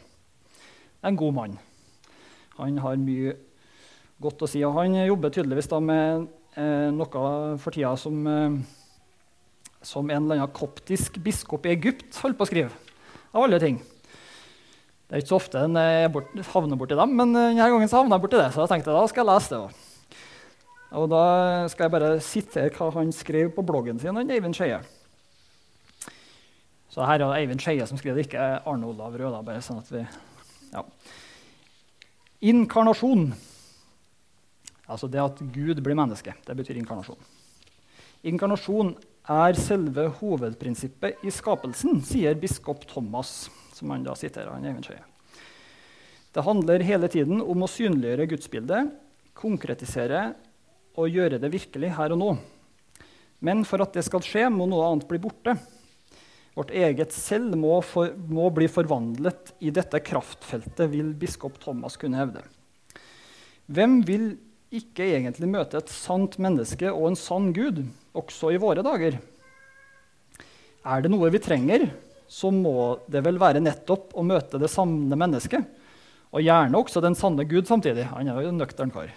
En 1.02 1.18
god 1.18 1.34
mann. 1.34 1.56
Han 2.58 2.78
har 2.84 3.00
mye 3.02 3.34
godt 4.22 4.44
å 4.46 4.50
si. 4.50 4.62
Og 4.66 4.76
han 4.78 4.94
jobber 5.00 5.34
tydeligvis 5.34 5.70
med 5.82 6.28
eh, 6.54 6.88
noe 6.94 7.24
for 7.58 7.74
tida 7.74 7.96
som, 7.98 8.22
eh, 8.30 8.60
som 9.84 10.08
en 10.10 10.24
eller 10.24 10.40
annen 10.40 10.54
koptisk 10.54 11.20
biskop 11.22 11.66
i 11.66 11.74
Egypt 11.76 12.18
holdt 12.22 12.38
på 12.38 12.46
å 12.46 12.50
skrive. 12.50 12.72
Av 13.32 13.44
alle 13.44 13.60
ting. 13.62 13.78
Det 15.08 15.16
er 15.16 15.22
ikke 15.22 15.32
så 15.32 15.38
ofte 15.40 15.60
en 15.64 15.78
bort, 16.12 16.32
havner 16.52 16.76
borti 16.80 16.96
dem, 16.98 17.14
men 17.16 17.32
denne 17.32 17.68
gangen 17.72 17.88
så 17.88 18.02
havna 18.02 18.18
jeg 18.18 18.24
borti 18.26 18.40
det. 18.40 18.50
Så 18.52 18.64
jeg 18.64 18.72
tenkte 18.74 18.96
da 18.96 19.06
skal 19.08 19.24
jeg 19.24 19.30
lese 19.30 19.54
det 19.54 19.60
også. 19.62 19.84
Og 20.98 21.08
da 21.12 21.22
skal 21.68 21.84
jeg 21.84 21.92
bare 21.92 22.12
sitere 22.24 22.72
hva 22.72 22.88
han 22.94 23.10
skrev 23.12 23.50
på 23.52 23.64
bloggen 23.66 24.00
sin, 24.00 24.16
han 24.16 24.30
Eivind 24.32 24.56
Skeie. 24.56 24.80
Så 26.88 27.04
her 27.04 27.20
er 27.20 27.34
Eivind 27.36 27.60
Skeie 27.60 27.84
som 27.88 28.00
skriver 28.00 28.16
det, 28.16 28.28
ikke 28.30 28.46
Arne 28.64 28.88
Olav 28.88 29.16
Røda. 29.16 29.42
bare 29.44 29.64
sånn 29.64 29.82
at 29.82 29.90
vi... 29.92 30.04
Ja. 30.72 30.84
Inkarnasjon. 32.48 33.30
Altså 34.88 35.08
det 35.12 35.20
at 35.20 35.40
Gud 35.52 35.82
blir 35.84 35.96
menneske. 35.98 36.32
Det 36.46 36.56
betyr 36.56 36.80
inkarnasjon. 36.80 37.20
Inkarnasjon 38.28 38.94
er 39.28 39.58
selve 39.60 40.06
hovedprinsippet 40.18 41.24
i 41.26 41.32
skapelsen, 41.32 42.00
sier 42.04 42.36
biskop 42.40 42.86
Thomas, 42.88 43.48
som 43.76 43.92
han 43.92 44.06
da 44.06 44.14
siterer. 44.16 44.50
han 44.54 44.64
Eivind 44.64 44.88
Det 46.32 46.44
handler 46.44 46.80
hele 46.80 47.08
tiden 47.08 47.42
om 47.42 47.62
å 47.62 47.68
synliggjøre 47.68 48.28
gudsbildet, 48.32 48.92
konkretisere 49.36 50.32
og 50.98 51.12
gjøre 51.12 51.38
det 51.38 51.52
virkelig 51.52 51.92
her 51.94 52.14
og 52.16 52.18
nå. 52.18 52.30
Men 53.44 53.62
for 53.68 53.84
at 53.84 53.92
det 53.94 54.02
skal 54.06 54.24
skje, 54.24 54.48
må 54.50 54.66
noe 54.66 54.88
annet 54.88 55.06
bli 55.08 55.20
borte. 55.22 55.54
Vårt 56.58 56.72
eget 56.74 57.12
selv 57.14 57.54
må, 57.54 57.76
for, 57.86 58.10
må 58.26 58.48
bli 58.50 58.66
forvandlet 58.66 59.52
i 59.62 59.70
dette 59.70 60.00
kraftfeltet, 60.02 60.88
vil 60.90 61.12
biskop 61.14 61.60
Thomas 61.62 61.94
kunne 62.00 62.18
hevde. 62.18 62.42
Hvem 63.70 64.00
vil 64.08 64.32
ikke 64.74 65.06
egentlig 65.14 65.48
møte 65.52 65.78
et 65.78 65.92
sant 65.92 66.34
menneske 66.42 66.90
og 66.90 67.12
en 67.12 67.18
sann 67.20 67.52
Gud, 67.54 67.84
også 68.18 68.52
i 68.54 68.60
våre 68.60 68.84
dager? 68.84 69.18
Er 70.88 71.02
det 71.04 71.10
noe 71.12 71.30
vi 71.32 71.40
trenger, 71.42 71.88
så 72.28 72.52
må 72.52 72.98
det 73.08 73.22
vel 73.24 73.40
være 73.40 73.62
nettopp 73.64 74.12
å 74.16 74.24
møte 74.26 74.60
det 74.60 74.70
sanne 74.72 75.16
mennesket. 75.18 75.64
Og 76.28 76.44
gjerne 76.44 76.76
også 76.76 77.00
den 77.00 77.16
sanne 77.16 77.46
Gud 77.48 77.68
samtidig. 77.68 78.04
Han 78.12 78.28
er 78.28 78.42
jo 78.44 78.52
en 78.52 78.60
nøktern 78.60 78.92
kar. 78.92 79.10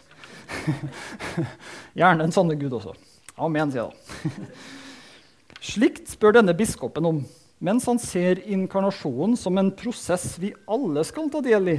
Gjerne 1.99 2.23
den 2.23 2.35
sanne 2.35 2.55
Gud 2.59 2.73
også. 2.77 2.95
Amen, 3.41 3.71
sier 3.71 3.87
jeg 3.87 4.41
Slikt 5.71 6.09
spør 6.09 6.39
denne 6.39 6.55
biskopen 6.57 7.05
om, 7.07 7.19
mens 7.61 7.85
han 7.85 7.99
ser 8.01 8.41
inkarnasjonen 8.49 9.35
som 9.37 9.59
en 9.61 9.69
prosess 9.77 10.33
vi 10.41 10.49
alle 10.65 11.03
skal 11.05 11.29
ta 11.31 11.43
del 11.45 11.75
i. 11.75 11.77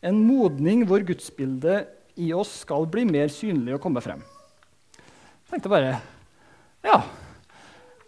En 0.00 0.22
modning 0.24 0.86
hvor 0.88 1.04
gudsbildet 1.04 1.90
i 2.20 2.30
oss 2.32 2.62
skal 2.62 2.86
bli 2.90 3.04
mer 3.08 3.28
synlig 3.32 3.76
og 3.76 3.82
komme 3.84 4.00
frem. 4.04 4.22
Jeg 4.96 5.52
tenkte 5.52 5.72
bare 5.72 5.98
Ja. 6.86 7.02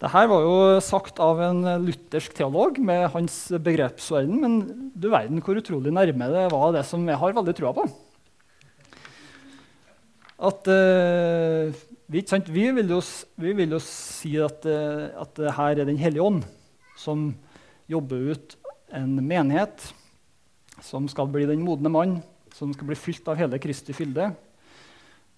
det 0.00 0.10
her 0.14 0.30
var 0.30 0.46
jo 0.46 0.54
sagt 0.80 1.20
av 1.22 1.40
en 1.44 1.60
luthersk 1.84 2.32
teolog 2.34 2.78
med 2.80 3.10
hans 3.12 3.36
begrepsverden, 3.52 4.40
men 4.40 4.56
du 4.94 5.10
verden 5.12 5.42
hvor 5.44 5.60
utrolig 5.60 5.92
nærme 5.92 6.30
det 6.32 6.48
var 6.54 6.72
det 6.74 6.86
som 6.88 7.04
jeg 7.06 7.20
har 7.20 7.36
veldig 7.36 7.54
trua 7.58 7.74
på 7.76 7.86
at 10.42 10.68
uh, 10.68 11.70
vi, 12.10 12.22
vi, 12.50 12.64
vil 12.74 12.90
jo, 12.90 13.00
vi, 13.38 13.52
vil 13.56 13.76
jo, 13.76 13.80
si 13.84 14.34
at, 14.42 14.66
eh, 14.68 15.06
at 15.16 15.38
her 15.56 15.78
er 15.80 15.88
Den 15.88 16.00
hellige 16.00 16.24
ånd 16.24 16.42
som 16.98 17.30
jobber 17.88 18.34
ut 18.34 18.56
en 18.92 19.14
menighet 19.22 19.86
som 20.84 21.06
skal 21.08 21.30
bli 21.32 21.46
den 21.48 21.62
modne 21.64 21.88
mann, 21.92 22.18
som 22.52 22.72
skal 22.74 22.90
bli 22.90 22.98
fylt 22.98 23.28
av 23.30 23.38
hele 23.40 23.60
Kristi 23.62 23.94
fylde, 23.96 24.32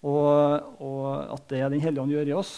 og, 0.03 0.81
og 0.83 1.07
at 1.37 1.47
det 1.53 1.61
er 1.61 1.71
Den 1.71 1.85
hellige 1.85 2.03
ånd 2.03 2.17
gjør 2.17 2.33
i 2.33 2.39
oss. 2.41 2.57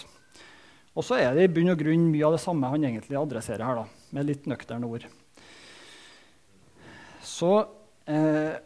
Og 0.96 1.04
så 1.04 1.18
er 1.20 1.34
det 1.36 1.44
i 1.44 1.52
bunn 1.52 1.74
og 1.74 1.80
grunn 1.80 2.08
mye 2.08 2.24
av 2.24 2.36
det 2.36 2.42
samme 2.42 2.70
han 2.72 2.84
egentlig 2.88 3.18
adresserer 3.20 3.66
her, 3.68 3.82
da, 3.82 4.06
med 4.16 4.28
litt 4.30 4.46
nøkterne 4.48 4.88
ord. 4.88 5.04
Så 7.26 7.50
eh, 8.08 8.56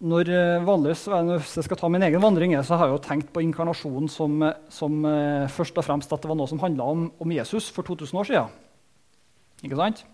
når, 0.00 0.30
eh, 0.32 0.66
vanligvis, 0.66 1.06
hvis 1.08 1.56
jeg 1.56 1.66
skal 1.66 1.80
ta 1.80 1.88
min 1.92 2.04
egen 2.04 2.20
vandring, 2.20 2.52
så 2.64 2.76
har 2.76 2.90
jeg 2.90 2.98
jo 2.98 3.02
tenkt 3.06 3.32
på 3.32 3.44
inkarnasjonen 3.46 4.12
som, 4.12 4.44
som 4.72 5.00
eh, 5.08 5.48
først 5.48 5.80
og 5.80 5.86
fremst 5.88 6.12
at 6.12 6.20
det 6.20 6.30
var 6.30 6.36
noe 6.40 6.50
som 6.50 6.60
handla 6.60 6.90
om, 6.92 7.08
om, 7.16 7.34
Jesus 7.36 7.70
for 7.72 7.88
2000 7.88 8.20
år 8.20 8.28
siden. 8.28 8.54
Ikke 9.64 9.80
sant? 9.80 10.04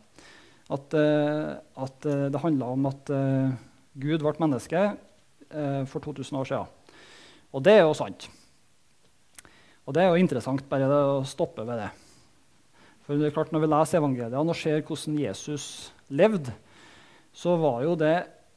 At, 0.71 0.95
eh, 0.99 1.52
at 1.83 2.09
eh, 2.11 2.26
det 2.31 2.43
handla 2.43 2.73
om 2.75 2.88
at 2.90 3.14
eh, 3.14 3.59
Gud 3.99 4.23
ble 4.23 4.38
menneske 4.43 4.88
for 5.87 6.02
2000 6.02 6.37
år 6.40 6.49
siden. 6.49 6.97
Og 7.55 7.62
det 7.62 7.76
er 7.78 7.85
jo 7.87 7.93
sant. 7.95 8.25
Og 9.87 9.95
det 9.95 10.02
er 10.02 10.11
jo 10.11 10.19
interessant 10.19 10.64
bare 10.66 10.88
å 10.90 11.23
stoppe 11.26 11.62
ved 11.66 11.78
det. 11.78 11.90
For 13.07 13.19
det 13.19 13.28
er 13.28 13.35
klart 13.37 13.52
Når 13.55 13.62
vi 13.62 13.71
leser 13.71 14.00
evangeliene 14.00 14.43
og 14.43 14.59
ser 14.59 14.83
hvordan 14.83 15.19
Jesus 15.23 15.66
levde, 16.11 16.55
så 17.37 17.55
var 17.61 17.83
jo 17.85 17.95
det 18.00 18.16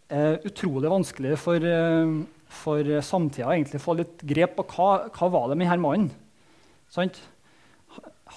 eh, 0.09 0.39
utrolig 0.48 0.89
vanskelig 0.89 1.36
for, 1.38 1.62
eh, 1.62 2.13
for 2.62 2.93
samtida 3.05 3.51
egentlig 3.51 3.81
å 3.81 3.83
få 3.83 3.98
litt 4.00 4.24
grep 4.25 4.55
på 4.57 4.65
hva, 4.74 4.89
hva 5.13 5.29
var 5.33 5.51
det 5.51 5.59
med 5.59 5.69
denne 5.69 5.83
mannen. 5.83 6.07
Sant? 6.89 7.19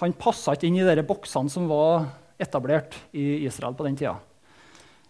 Han 0.03 0.17
passa 0.19 0.57
ikke 0.57 0.69
inn 0.69 0.81
i 0.81 0.85
de 0.85 1.05
boksene 1.07 1.53
som 1.53 1.69
var 1.71 2.11
etablert 2.43 2.97
i 3.17 3.47
Israel 3.47 3.77
på 3.79 3.87
den 3.87 3.97
tida. 4.01 4.17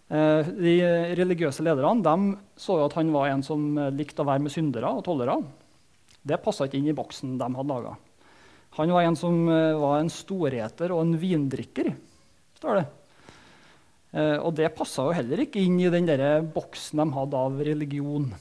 Eh, 0.07 0.53
de 0.55 0.77
religiøse 1.19 1.65
lederne 1.65 2.05
de 2.05 2.37
så 2.59 2.77
jo 2.79 2.87
at 2.87 2.95
han 2.99 3.11
var 3.11 3.31
en 3.31 3.43
som 3.43 3.65
likte 3.97 4.23
å 4.23 4.29
være 4.29 4.45
med 4.45 4.55
syndere 4.55 4.93
og 4.93 5.03
tollere. 5.07 5.41
Det 6.23 6.39
passa 6.39 6.67
ikke 6.67 6.79
inn 6.79 6.87
i 6.87 6.95
boksen 6.95 7.35
de 7.39 7.47
hadde 7.57 7.69
laga. 7.69 7.97
Han 8.77 8.93
var 8.95 9.05
en 9.05 9.17
som 9.19 9.35
eh, 9.51 9.75
var 9.77 9.99
en 9.99 10.09
storeter 10.09 10.93
og 10.95 11.03
en 11.03 11.17
vindrikker, 11.19 11.91
står 12.57 12.79
det. 12.79 12.85
Eh, 14.13 14.37
og 14.39 14.55
det 14.57 14.71
passa 14.77 15.05
jo 15.05 15.13
heller 15.13 15.43
ikke 15.43 15.61
inn 15.61 15.77
i 15.81 15.91
den 15.93 16.07
der 16.09 16.41
boksen 16.55 17.03
de 17.03 17.07
hadde 17.17 17.43
av 17.49 17.61
religion. 17.67 18.31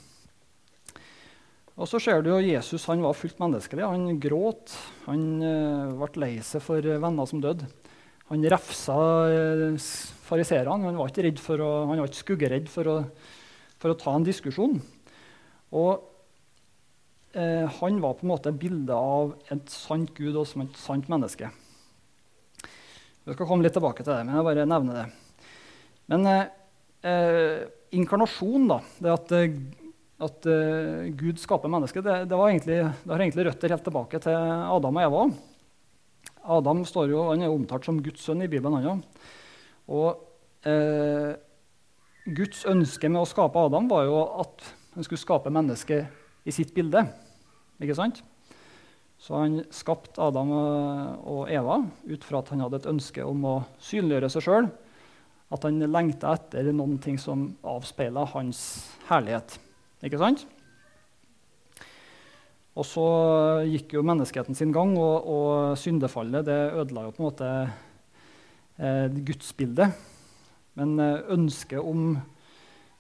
Og 1.73 1.89
så 1.89 1.99
ser 2.05 2.23
du 2.23 2.31
jo 2.31 2.41
Jesus 2.45 2.87
han 2.87 3.03
var 3.03 3.17
fullt 3.17 3.41
menneskelig. 3.41 3.85
Han 3.89 4.21
gråt. 4.23 4.75
Han 5.09 5.23
ble 5.99 6.21
lei 6.21 6.35
seg 6.45 6.61
for 6.63 6.85
venner 6.85 7.27
som 7.27 7.41
døde. 7.43 7.67
Han 8.29 8.45
refsa 8.53 8.97
fariserene. 10.29 10.85
Han 10.85 11.01
var 11.01 11.11
ikke, 11.11 11.25
redd 11.27 11.41
for 11.43 11.65
å, 11.65 11.71
han 11.89 12.03
var 12.05 12.13
ikke 12.13 12.21
skuggeredd 12.21 12.69
for 12.71 12.91
å, 12.93 12.97
for 13.81 13.95
å 13.95 13.99
ta 13.99 14.15
en 14.15 14.29
diskusjon. 14.29 14.77
Og 15.73 16.12
eh, 17.37 17.67
han 17.81 18.01
var 18.03 18.17
på 18.19 18.27
en 18.27 18.33
måte 18.33 18.55
bildet 18.55 18.95
av 18.97 19.35
et 19.53 19.73
sant 19.73 20.13
Gud 20.17 20.37
og 20.37 20.49
et 20.63 20.81
sant 20.81 21.11
menneske. 21.13 21.51
Vi 23.23 23.37
skal 23.37 23.47
komme 23.47 23.63
litt 23.65 23.77
tilbake 23.77 24.03
til 24.03 24.13
det, 24.13 24.25
men 24.27 24.37
jeg 24.39 24.49
bare 24.49 24.67
nevner 24.69 24.99
det. 25.03 25.07
Men 26.13 26.27
eh, 26.33 26.43
eh 27.07 27.63
inkarnasjon, 27.93 28.69
da, 28.71 28.79
det 29.05 29.13
at, 29.13 29.33
eh, 29.37 29.57
at 30.23 30.47
uh, 30.49 31.09
Gud 31.19 31.41
skaper 31.43 31.69
mennesket, 31.69 32.05
det, 32.07 32.15
det, 32.25 32.29
det, 32.31 33.11
har 33.11 33.21
egentlig 33.21 33.47
røtter 33.49 33.75
helt 33.75 33.85
tilbake 33.85 34.21
til 34.23 34.33
Adam 34.33 34.97
og 34.97 35.03
Eva. 35.03 35.25
Adam 36.57 36.83
jo, 37.11 37.25
er 37.35 37.49
omtalt 37.51 37.87
som 37.87 38.01
Guds 38.03 38.25
sønn 38.25 38.43
i 38.43 38.49
Bibelen. 38.49 38.79
Han, 38.81 39.03
ja. 39.03 39.43
Og 39.93 40.69
eh, 40.69 41.35
Guds 42.35 42.65
ønske 42.71 43.11
med 43.11 43.23
å 43.23 43.29
skape 43.29 43.67
Adam 43.67 43.89
var 43.91 44.07
jo 44.07 44.23
at 44.43 44.67
han 44.95 45.07
skulle 45.07 45.23
skape 45.23 45.53
mennesket 45.55 46.47
i 46.47 46.55
sitt 46.55 46.73
bilde. 46.75 47.05
Ikke 47.83 47.99
sant? 47.99 48.23
Så 49.23 49.37
han 49.39 49.61
skapte 49.75 50.23
Adam 50.23 50.51
og 50.55 51.45
Eva 51.51 51.79
ut 52.11 52.25
fra 52.27 52.41
at 52.43 52.49
han 52.51 52.63
hadde 52.65 52.81
et 52.81 52.89
ønske 52.91 53.23
om 53.23 53.45
å 53.47 53.55
synliggjøre 53.83 54.31
seg 54.35 54.47
sjøl. 54.47 54.71
At 55.53 55.67
han 55.69 55.79
lengta 55.85 56.33
etter 56.35 56.73
noen 56.73 56.97
ting 57.03 57.21
som 57.21 57.51
avspeila 57.67 58.25
hans 58.33 58.63
herlighet. 59.11 59.59
Ikke 60.03 60.19
sant? 60.19 60.47
Og 62.73 62.87
så 62.89 63.07
gikk 63.69 63.99
jo 63.99 64.05
menneskeheten 64.07 64.57
sin 64.57 64.73
gang, 64.73 64.95
og, 64.97 65.27
og 65.29 65.79
syndefallet 65.79 66.47
det 66.49 66.61
ødela 66.81 67.05
jo 67.05 67.13
på 67.13 67.21
en 67.21 67.29
måte 67.29 67.51
eh, 68.81 69.19
gudsbildet. 69.29 69.93
Men 70.81 70.97
eh, 70.97 71.27
ønsket 71.37 71.85
om, 71.85 72.17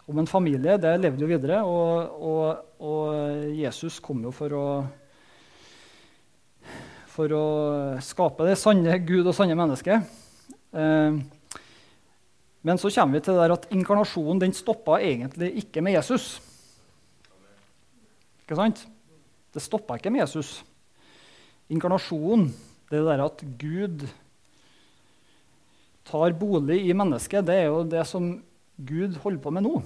om, 0.06 0.18
en 0.18 0.28
familie 0.30 0.78
det 0.80 0.96
levde 1.00 1.24
jo 1.24 1.30
videre, 1.30 1.60
og, 1.62 2.16
og, 2.22 2.64
og, 2.82 3.54
Jesus 3.56 4.00
kom 4.02 4.24
jo 4.26 4.34
for 4.34 4.56
å 4.58 4.66
for 7.12 7.28
å 7.36 7.46
skape 8.00 8.46
det 8.48 8.56
sanne 8.56 8.94
Gud 9.04 9.26
og 9.28 9.34
sanne 9.36 9.52
menneske. 9.58 9.98
Eh, 10.72 11.18
men 12.62 12.78
så 12.80 12.88
kommer 12.94 13.18
vi 13.18 13.24
til 13.26 13.36
det 13.36 13.52
at 13.52 13.66
inkarnasjonen 13.74 14.40
den 14.40 14.54
stoppa 14.56 14.96
egentlig 15.02 15.50
ikke 15.60 15.82
med 15.84 15.98
Jesus. 15.98 16.38
Ikke 18.46 18.56
sant? 18.58 18.84
Det 19.52 19.60
stoppa 19.60 19.98
ikke 19.98 20.12
med 20.14 20.22
Jesus. 20.22 20.62
Inkarnasjonen, 21.72 22.48
det 22.88 23.02
der 23.04 23.24
at 23.26 23.44
Gud 23.60 24.06
tar 26.08 26.34
bolig 26.38 26.80
i 26.86 26.96
mennesket, 26.96 27.44
det 27.46 27.58
er 27.60 27.68
jo 27.70 27.82
det 27.84 28.06
som 28.08 28.32
Gud 28.76 29.18
holder 29.22 29.42
på 29.42 29.52
med 29.52 29.66
nå. 29.66 29.82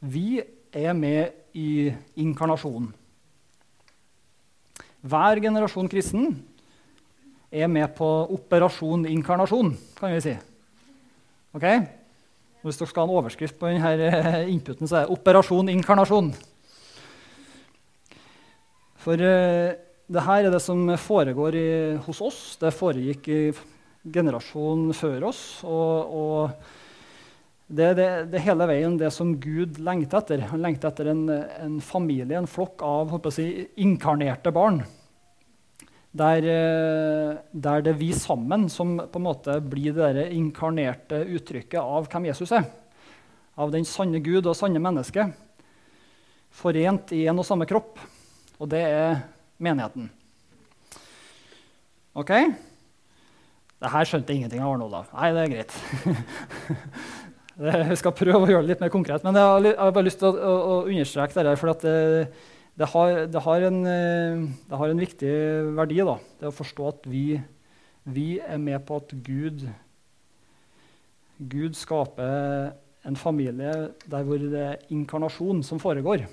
Vi 0.00 0.42
er 0.72 0.92
med 0.98 1.54
i 1.54 1.92
inkarnasjonen. 2.18 2.90
Hver 5.02 5.40
generasjon 5.42 5.90
kristen 5.90 6.30
er 7.52 7.68
med 7.68 7.90
på 7.96 8.06
operasjon 8.32 9.04
inkarnasjon, 9.10 9.74
kan 9.98 10.14
vi 10.14 10.22
si. 10.24 10.34
Ok? 11.52 11.66
Hvis 12.62 12.78
dere 12.78 12.90
skal 12.90 13.02
ha 13.02 13.10
en 13.10 13.18
overskrift 13.18 13.58
på 13.58 13.70
denne 13.70 14.44
inputen, 14.54 14.86
så 14.86 15.02
er 15.02 15.06
det 15.06 15.14
'Operasjon 15.16 15.68
inkarnasjon'. 15.68 16.32
For 19.02 19.18
uh, 19.18 19.74
det 20.06 20.22
her 20.22 20.46
er 20.46 20.50
det 20.50 20.62
som 20.62 20.86
foregår 20.96 21.54
i, 21.58 21.96
hos 22.06 22.20
oss. 22.20 22.56
Det 22.60 22.70
foregikk 22.74 23.28
i 23.28 23.52
generasjonen 24.06 24.94
før 24.94 25.28
oss. 25.32 25.64
Og, 25.64 26.14
og 26.14 26.50
det 27.72 27.86
er 27.88 28.26
det, 28.28 28.42
hele 28.44 28.66
veien 28.68 28.98
det 29.00 29.08
som 29.14 29.30
Gud 29.40 29.78
lengter 29.80 30.20
etter. 30.20 30.42
Han 30.50 30.60
lengter 30.60 30.90
etter 30.90 31.08
en, 31.12 31.22
en 31.32 31.78
familie, 31.80 32.36
en 32.36 32.50
flokk 32.50 32.84
av 32.84 33.14
si, 33.32 33.46
inkarnerte 33.80 34.52
barn. 34.52 34.82
Der, 36.12 36.44
eh, 36.44 37.38
der, 37.50 37.84
det 37.84 37.94
er 37.94 38.00
vi 38.00 38.10
sammen 38.12 38.68
som 38.68 38.98
på 39.00 39.20
en 39.20 39.24
måte 39.24 39.56
blir 39.64 39.96
det 39.96 40.28
inkarnerte 40.36 41.22
uttrykket 41.24 41.80
av 41.80 42.10
hvem 42.12 42.28
Jesus 42.28 42.52
er. 42.52 42.68
Av 43.56 43.72
den 43.72 43.88
sanne 43.88 44.20
Gud 44.20 44.44
og 44.44 44.56
sanne 44.58 44.82
menneske. 44.82 45.30
Forent 46.52 47.14
i 47.16 47.24
en 47.32 47.40
og 47.40 47.48
samme 47.48 47.64
kropp 47.68 47.96
og 48.62 48.68
det 48.70 48.82
er 48.86 49.16
menigheten. 49.58 50.06
OK? 52.14 52.30
Det 53.82 53.90
her 53.90 54.06
skjønte 54.06 54.30
jeg 54.30 54.42
ingenting 54.42 54.62
av 54.62 54.76
Arne 54.76 54.86
Olav. 54.86 55.08
Nei, 55.16 55.32
det 55.34 55.42
er 55.42 55.50
greit. 55.50 55.74
Jeg 57.62 57.98
skal 58.00 58.14
prøve 58.16 58.40
å 58.42 58.50
gjøre 58.50 58.64
det 58.64 58.72
litt 58.72 58.82
mer 58.82 58.90
konkret. 58.90 59.22
Men 59.22 59.36
jeg 59.38 59.76
har 59.78 59.94
bare 59.94 60.06
lyst 60.08 60.18
til 60.22 60.32
å, 60.32 60.54
å, 60.58 60.76
understreke 60.90 61.36
dette, 61.36 61.54
For 61.60 61.70
det, 61.84 61.94
det, 62.74 62.88
har, 62.90 63.12
det, 63.30 63.42
har 63.44 63.66
en, 63.68 63.78
det, 63.84 64.80
har, 64.80 64.88
en, 64.88 65.02
viktig 65.02 65.34
verdi. 65.78 66.00
Da. 66.02 66.16
Det 66.40 66.50
å 66.50 66.56
forstå 66.56 66.88
at 66.90 67.06
vi, 67.12 67.26
vi 68.10 68.26
er 68.42 68.58
med 68.62 68.82
på 68.88 68.98
at 68.98 69.14
Gud, 69.26 69.62
Gud 71.38 71.78
skaper 71.78 72.72
en 73.06 73.18
familie 73.18 73.76
der 74.10 74.26
hvor 74.26 74.42
det 74.42 74.66
er 74.66 74.82
inkarnasjon 74.94 75.62
som 75.66 75.82
foregår. 75.82 76.26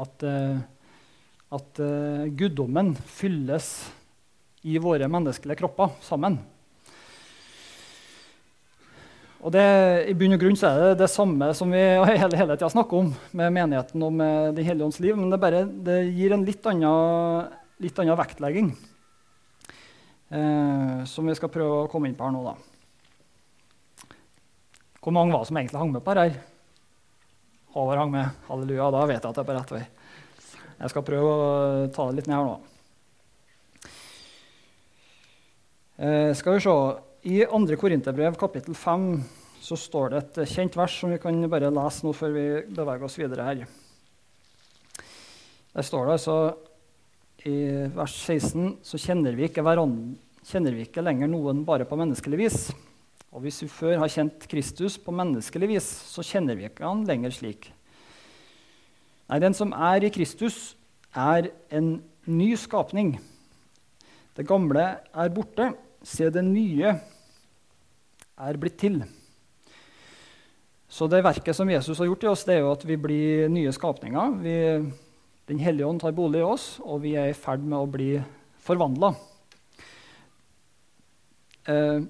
At 0.00 0.24
at 1.54 1.78
guddommen 2.34 2.96
fylles 3.06 3.68
i 4.66 4.80
våre 4.82 5.06
menneskelige 5.06 5.60
kropper 5.60 5.94
sammen. 6.02 6.40
Og 9.46 9.52
det, 9.54 9.62
I 10.10 10.14
bunn 10.18 10.34
og 10.34 10.40
grunn 10.42 10.56
så 10.58 10.72
er 10.72 10.80
det 10.80 11.04
det 11.04 11.06
samme 11.12 11.52
som 11.54 11.70
vi 11.70 11.78
hele, 12.18 12.34
hele 12.34 12.56
tida 12.58 12.70
snakker 12.72 12.98
om 12.98 13.12
med 13.30 13.54
menigheten 13.54 14.02
og 14.02 14.16
med 14.18 14.56
Den 14.56 14.66
hellige 14.66 14.88
ånds 14.88 14.98
liv, 15.04 15.14
men 15.14 15.30
det, 15.30 15.38
bare, 15.38 15.62
det 15.86 16.00
gir 16.10 16.34
en 16.34 16.42
litt 16.46 16.66
annen, 16.66 17.52
litt 17.84 18.00
annen 18.02 18.18
vektlegging, 18.18 18.72
eh, 20.34 21.06
som 21.06 21.30
vi 21.30 21.38
skal 21.38 21.52
prøve 21.54 21.84
å 21.84 21.86
komme 21.92 22.10
inn 22.10 22.18
på 22.18 22.26
her 22.26 22.34
nå. 22.34 22.42
da. 22.42 22.56
Hvor 24.98 25.14
mange 25.14 25.30
var 25.30 25.44
det 25.44 25.52
som 25.52 25.62
egentlig 25.62 25.78
hang 25.78 25.94
med 25.94 26.02
på 26.02 26.18
dette? 26.18 26.42
Håvard 27.76 28.02
hang 28.02 28.14
med. 28.16 28.44
Halleluja, 28.48 28.90
da 28.90 29.06
vet 29.06 29.20
jeg 29.20 29.30
at 29.30 29.36
jeg 29.36 29.44
er 29.44 29.50
på 29.52 29.60
rett 29.60 29.74
vei. 29.76 29.84
Jeg 30.80 30.90
skal 30.90 31.06
prøve 31.06 31.30
å 31.30 31.90
ta 31.94 32.08
det 32.08 32.18
litt 32.18 32.26
ned 32.26 32.40
her 32.40 32.48
nå. 32.50 32.56
Eh, 36.02 36.32
skal 36.34 36.58
vi 36.58 36.66
se. 36.66 36.80
I 37.26 37.40
2. 37.50 37.74
Korinterbrev 37.74 38.36
kapittel 38.38 38.74
5 38.78 39.06
så 39.58 39.74
står 39.74 40.12
det 40.12 40.18
et 40.20 40.50
kjent 40.52 40.76
vers 40.78 40.92
som 40.94 41.10
vi 41.10 41.16
kan 41.18 41.40
bare 41.50 41.72
lese 41.74 42.04
nå 42.06 42.12
før 42.14 42.30
vi 42.30 42.44
beveger 42.70 43.02
oss 43.02 43.16
videre 43.18 43.46
her. 43.48 43.64
Der 45.74 45.86
står 45.88 46.06
det 46.06 46.12
altså 46.14 46.36
i 47.50 47.54
vers 47.96 48.14
16 48.14 48.76
så 48.86 49.00
kjenner 49.02 49.34
vi 49.34 49.48
ikke, 49.48 49.64
kjenner 50.46 50.76
vi 50.76 50.84
ikke 50.86 51.02
lenger 51.02 51.32
noen 51.32 51.64
bare 51.66 51.88
på 51.90 51.98
menneskelig 51.98 52.38
vis. 52.44 52.60
Og 53.34 53.42
hvis 53.42 53.58
vi 53.64 53.68
før 53.74 53.98
har 54.04 54.14
kjent 54.14 54.46
Kristus 54.46 54.94
på 54.94 55.10
menneskelig 55.10 55.70
vis, 55.72 55.90
så 56.06 56.22
kjenner 56.22 56.54
vi 56.54 56.68
ikke 56.70 56.86
han 56.86 57.02
lenger 57.10 57.34
slik. 57.34 57.72
Nei, 59.26 59.42
den 59.42 59.58
som 59.58 59.74
er 59.74 60.06
i 60.06 60.12
Kristus, 60.14 60.76
er 61.10 61.50
en 61.74 61.96
ny 62.30 62.52
skapning. 62.54 63.16
Det 64.38 64.46
gamle 64.46 64.86
er 65.10 65.34
borte. 65.34 65.72
Se, 66.06 66.30
det 66.30 66.46
nye 66.46 66.94
er 68.36 68.58
blitt 68.60 68.78
til. 68.80 69.00
Så 70.86 71.08
det 71.10 71.24
verket 71.24 71.56
som 71.56 71.70
Jesus 71.70 71.98
har 71.98 72.08
gjort 72.08 72.24
i 72.24 72.30
oss, 72.30 72.44
det 72.46 72.56
er 72.56 72.64
jo 72.64 72.72
at 72.74 72.84
vi 72.86 72.98
blir 73.00 73.48
nye 73.52 73.72
skapninger. 73.74 74.36
Vi, 74.44 74.56
den 75.50 75.62
hellige 75.62 75.88
ånd 75.88 76.02
tar 76.02 76.14
bolig 76.16 76.42
i 76.42 76.46
oss, 76.46 76.76
og 76.84 77.02
vi 77.04 77.16
er 77.18 77.32
i 77.32 77.38
ferd 77.38 77.64
med 77.64 77.78
å 77.80 77.90
bli 77.90 78.10
forvandla. 78.66 79.12
Eh, 81.66 82.06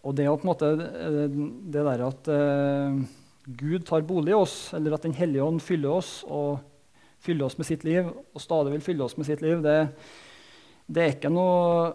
og 0.00 0.16
det, 0.16 0.26
å 0.26 0.36
på 0.40 0.46
en 0.46 0.50
måte, 0.50 0.72
eh, 0.74 1.38
det 1.70 1.86
der 1.86 2.04
at 2.08 2.30
eh, 2.34 3.00
Gud 3.60 3.86
tar 3.86 4.06
bolig 4.08 4.34
i 4.34 4.40
oss, 4.40 4.58
eller 4.76 4.96
at 4.96 5.06
Den 5.06 5.16
hellige 5.16 5.44
ånd 5.44 5.62
fyller 5.62 6.00
oss 6.00 6.20
og 6.26 6.60
fyller 7.20 7.46
oss 7.46 7.58
med 7.60 7.68
sitt 7.68 7.84
liv, 7.84 8.08
og 8.08 8.42
stadig 8.42 8.74
vil 8.74 8.84
fylle 8.84 9.04
oss 9.04 9.16
med 9.20 9.28
sitt 9.28 9.42
liv, 9.44 9.60
det, 9.62 9.78
det 10.88 11.02
er 11.04 11.18
ikke 11.18 11.32
noe 11.32 11.92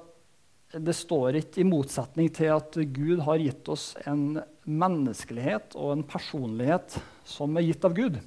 det 0.76 0.96
står 0.98 1.40
ikke 1.40 1.62
i 1.62 1.68
motsetning 1.68 2.28
til 2.36 2.52
at 2.56 2.76
Gud 2.92 3.22
har 3.24 3.40
gitt 3.40 3.70
oss 3.72 3.94
en 4.08 4.42
menneskelighet 4.66 5.76
og 5.80 5.94
en 5.94 6.04
personlighet 6.08 6.98
som 7.28 7.56
er 7.56 7.68
gitt 7.70 7.88
av 7.88 7.96
Gud. 7.96 8.20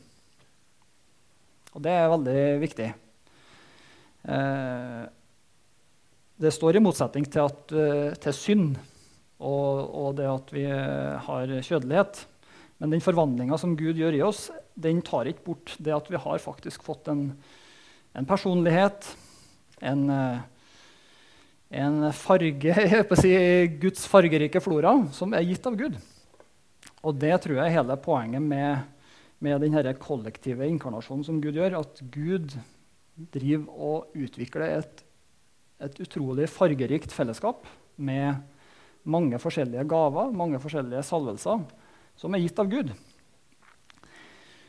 Og 1.75 1.85
det 1.85 1.93
er 1.93 2.13
veldig 2.13 2.41
viktig. 2.63 2.89
Eh, 4.33 5.03
det 6.39 6.55
står 6.55 6.79
i 6.79 6.83
motsetning 6.83 7.29
til, 7.29 7.45
at, 7.51 7.75
eh, 7.75 8.17
til 8.23 8.37
synd 8.37 8.69
og, 9.39 9.85
og, 9.85 10.11
det 10.19 10.29
at 10.31 10.53
vi 10.55 10.65
har 10.65 11.55
kjødelighet. 11.69 12.25
Men 12.79 12.95
den 12.95 13.03
forvandlinga 13.03 13.59
som 13.61 13.77
Gud 13.79 13.99
gjør 13.99 14.17
i 14.17 14.25
oss, 14.25 14.49
den 14.79 15.03
tar 15.05 15.29
ikke 15.29 15.51
bort 15.51 15.75
det 15.83 15.95
at 15.95 16.09
vi 16.11 16.21
har 16.23 16.43
faktisk 16.43 16.87
fått 16.87 17.11
en, 17.11 17.33
en 18.17 18.29
personlighet, 18.29 19.11
en 19.83 20.07
eh, 20.15 20.47
en 21.69 22.13
farge, 22.17 22.73
jeg 22.93 23.09
på 23.09 23.17
å 23.17 23.21
si, 23.21 23.33
Guds 23.81 24.07
fargerike 24.09 24.63
flora 24.65 24.95
som 25.15 25.35
er 25.37 25.47
gitt 25.47 25.67
av 25.69 25.77
Gud. 25.79 25.99
Og 27.05 27.19
det 27.21 27.35
tror 27.45 27.61
jeg 27.61 27.69
er 27.69 27.77
hele 27.77 27.99
poenget 28.03 28.43
med, 28.43 28.87
med 29.45 29.61
denne 29.63 29.95
kollektive 30.01 30.67
inkarnasjonen 30.67 31.27
som 31.27 31.41
Gud 31.43 31.59
gjør. 31.61 31.79
At 31.83 32.01
Gud 32.13 32.57
driver 33.35 33.69
og 33.75 34.19
utvikler 34.19 34.79
et, 34.81 35.05
et 35.85 36.01
utrolig 36.03 36.49
fargerikt 36.51 37.15
fellesskap 37.15 37.67
med 37.99 38.41
mange 39.09 39.39
forskjellige 39.41 39.87
gaver, 39.89 40.33
mange 40.35 40.61
forskjellige 40.63 41.05
salvelser, 41.07 41.63
som 42.19 42.35
er 42.35 42.43
gitt 42.43 42.59
av 42.61 42.71
Gud. 42.71 42.91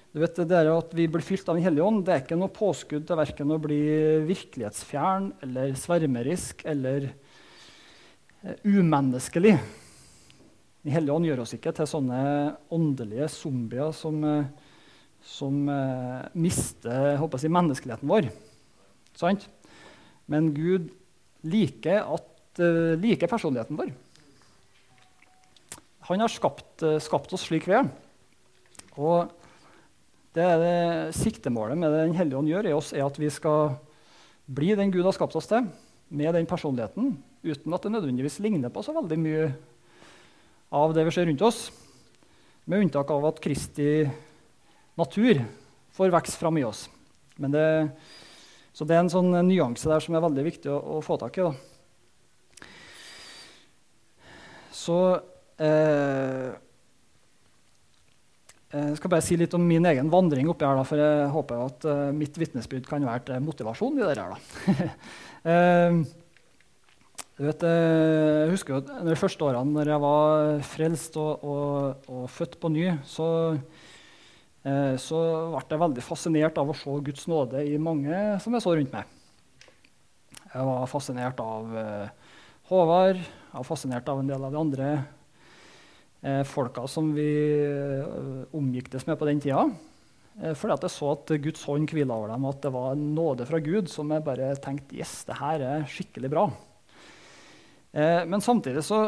Du 0.09 0.17
vet, 0.23 0.39
det 0.49 0.57
er 0.57 0.71
At 0.73 0.93
vi 0.97 1.05
blir 1.11 1.21
fylt 1.21 1.49
av 1.51 1.57
Den 1.57 1.65
hellige 1.67 1.85
ånd, 1.85 2.01
det 2.05 2.15
er 2.15 2.23
ikke 2.23 2.37
noe 2.39 2.53
påskudd 2.53 3.05
til 3.05 3.19
verken 3.19 3.53
å 3.53 3.59
bli 3.61 3.77
virkelighetsfjern 4.25 5.29
eller 5.45 5.75
svermerisk 5.77 6.63
eller 6.69 7.11
uh, 8.41 8.55
umenneskelig. 8.65 9.53
Den 10.81 10.95
hellige 10.95 11.13
ånd 11.13 11.29
gjør 11.29 11.43
oss 11.43 11.53
ikke 11.59 11.75
til 11.77 11.91
sånne 11.91 12.23
åndelige 12.73 13.29
zombier 13.35 13.93
som, 13.93 14.17
uh, 14.25 14.49
som 15.21 15.61
uh, 15.69 16.25
mister 16.33 17.13
håper 17.21 17.45
jeg, 17.45 17.53
menneskeligheten 17.59 18.09
vår. 18.09 18.33
Sant? 19.13 19.45
Men 20.29 20.49
Gud 20.57 20.89
liker, 21.45 22.01
at, 22.01 22.61
liker 22.97 23.29
personligheten 23.29 23.77
vår. 23.77 23.93
Han 26.09 26.25
har 26.25 26.33
skapt, 26.33 26.81
skapt 27.05 27.33
oss 27.37 27.45
slik 27.45 27.69
vi 27.69 27.77
er. 27.77 27.89
Og 28.97 29.29
det 30.37 30.45
er 30.45 30.59
det 30.61 31.15
Siktemålet 31.17 31.77
med 31.79 31.91
det 31.91 32.03
Den 32.05 32.17
hellige 32.17 32.37
ånd 32.37 32.49
gjør 32.51 32.69
i 32.69 32.75
oss, 32.75 32.93
er 32.93 33.05
at 33.05 33.17
vi 33.17 33.29
skal 33.33 33.73
bli 34.49 34.75
den 34.77 34.91
Gud 34.93 35.05
har 35.05 35.15
skapt 35.15 35.35
oss 35.37 35.49
til, 35.49 35.65
med 36.09 36.33
den 36.33 36.47
personligheten, 36.49 37.17
uten 37.45 37.73
at 37.73 37.85
det 37.85 37.91
nødvendigvis 37.93 38.39
ligner 38.41 38.71
på 38.73 38.81
så 38.85 38.93
veldig 38.95 39.17
mye 39.21 39.49
av 40.73 40.93
det 40.93 41.05
vi 41.05 41.13
ser 41.13 41.29
rundt 41.29 41.45
oss, 41.45 41.69
med 42.69 42.85
unntak 42.85 43.09
av 43.13 43.25
at 43.29 43.41
Kristi 43.41 44.05
natur 44.99 45.41
får 45.97 46.13
vokse 46.13 46.37
fram 46.37 46.57
i 46.61 46.65
oss. 46.67 46.87
Det, 47.39 47.65
så 48.73 48.85
det 48.85 48.97
er 48.97 49.03
en 49.05 49.13
sånn 49.13 49.31
nyanse 49.47 49.89
der 49.89 50.03
som 50.03 50.17
er 50.17 50.25
veldig 50.25 50.45
viktig 50.45 50.69
å, 50.73 50.77
å 50.97 51.01
få 51.05 51.17
tak 51.21 51.39
i. 51.39 51.47
Da. 51.47 51.53
Så 54.75 54.97
eh, 55.61 56.49
jeg 58.69 58.85
eh, 58.85 58.95
skal 58.99 59.09
bare 59.09 59.25
si 59.25 59.33
litt 59.39 59.53
om 59.57 59.63
min 59.65 59.85
egen 59.89 60.11
vandring 60.13 60.49
oppi 60.51 60.65
her, 60.67 60.77
da, 60.77 60.85
for 60.85 61.01
jeg 61.01 61.29
håper 61.33 61.61
at 61.63 61.85
uh, 61.89 62.09
mitt 62.13 62.35
vitnesbyrd 62.37 62.85
kan 62.85 63.01
være 63.01 63.23
til 63.25 63.41
motivasjon 63.41 63.97
i 63.97 64.05
det 64.05 64.17
her. 64.19 64.35
uh, 65.49 65.97
vet, 67.47 67.65
jeg 67.65 68.53
husker 68.53 68.75
jo 68.75 68.83
de 69.07 69.17
første 69.17 69.47
årene 69.47 69.73
når 69.73 69.93
jeg 69.95 70.03
var 70.05 70.61
frelst 70.69 71.17
og, 71.17 71.41
og, 71.49 72.07
og 72.13 72.29
født 72.29 72.59
på 72.61 72.69
ny, 72.75 72.85
så, 73.09 73.27
uh, 73.57 74.95
så 75.01 75.25
ble 75.55 75.65
jeg 75.65 75.85
veldig 75.87 76.05
fascinert 76.05 76.61
av 76.61 76.69
å 76.69 76.77
se 76.77 77.01
Guds 77.09 77.25
nåde 77.31 77.65
i 77.65 77.73
mange 77.81 78.21
som 78.43 78.53
jeg 78.53 78.67
så 78.67 78.77
rundt 78.77 78.93
meg. 78.93 79.15
Jeg 80.49 80.65
var 80.65 80.89
fascinert 80.89 81.41
av 81.41 81.73
Håvard, 82.69 83.17
jeg 83.17 83.57
var 83.57 83.65
fascinert 83.65 84.09
av 84.13 84.21
en 84.21 84.29
del 84.29 84.45
av 84.45 84.53
de 84.53 84.61
andre 84.61 84.93
eh, 86.21 86.41
folka 86.47 86.85
som 86.89 87.11
vi 87.15 87.29
eh, 87.63 88.43
omgiktes 88.55 89.07
med 89.07 89.19
på 89.19 89.27
den 89.29 89.41
tida. 89.43 89.65
Eh, 90.39 90.55
fordi 90.57 90.75
at 90.75 90.85
jeg 90.87 90.95
så 90.95 91.13
at 91.15 91.33
Guds 91.43 91.63
hånd 91.67 91.89
hvila 91.91 92.15
over 92.15 92.33
dem, 92.33 92.47
at 92.49 92.61
det 92.63 92.73
var 92.75 92.99
nåde 92.99 93.47
fra 93.49 93.61
Gud 93.63 93.89
som 93.91 94.11
jeg 94.13 94.25
bare 94.27 94.53
tenkte 94.63 94.99
yes, 94.99 95.21
det 95.27 95.39
her 95.39 95.65
er 95.65 95.89
skikkelig 95.89 96.31
bra. 96.31 96.45
Eh, 97.91 98.21
men 98.29 98.43
samtidig 98.43 98.85
så 98.85 99.07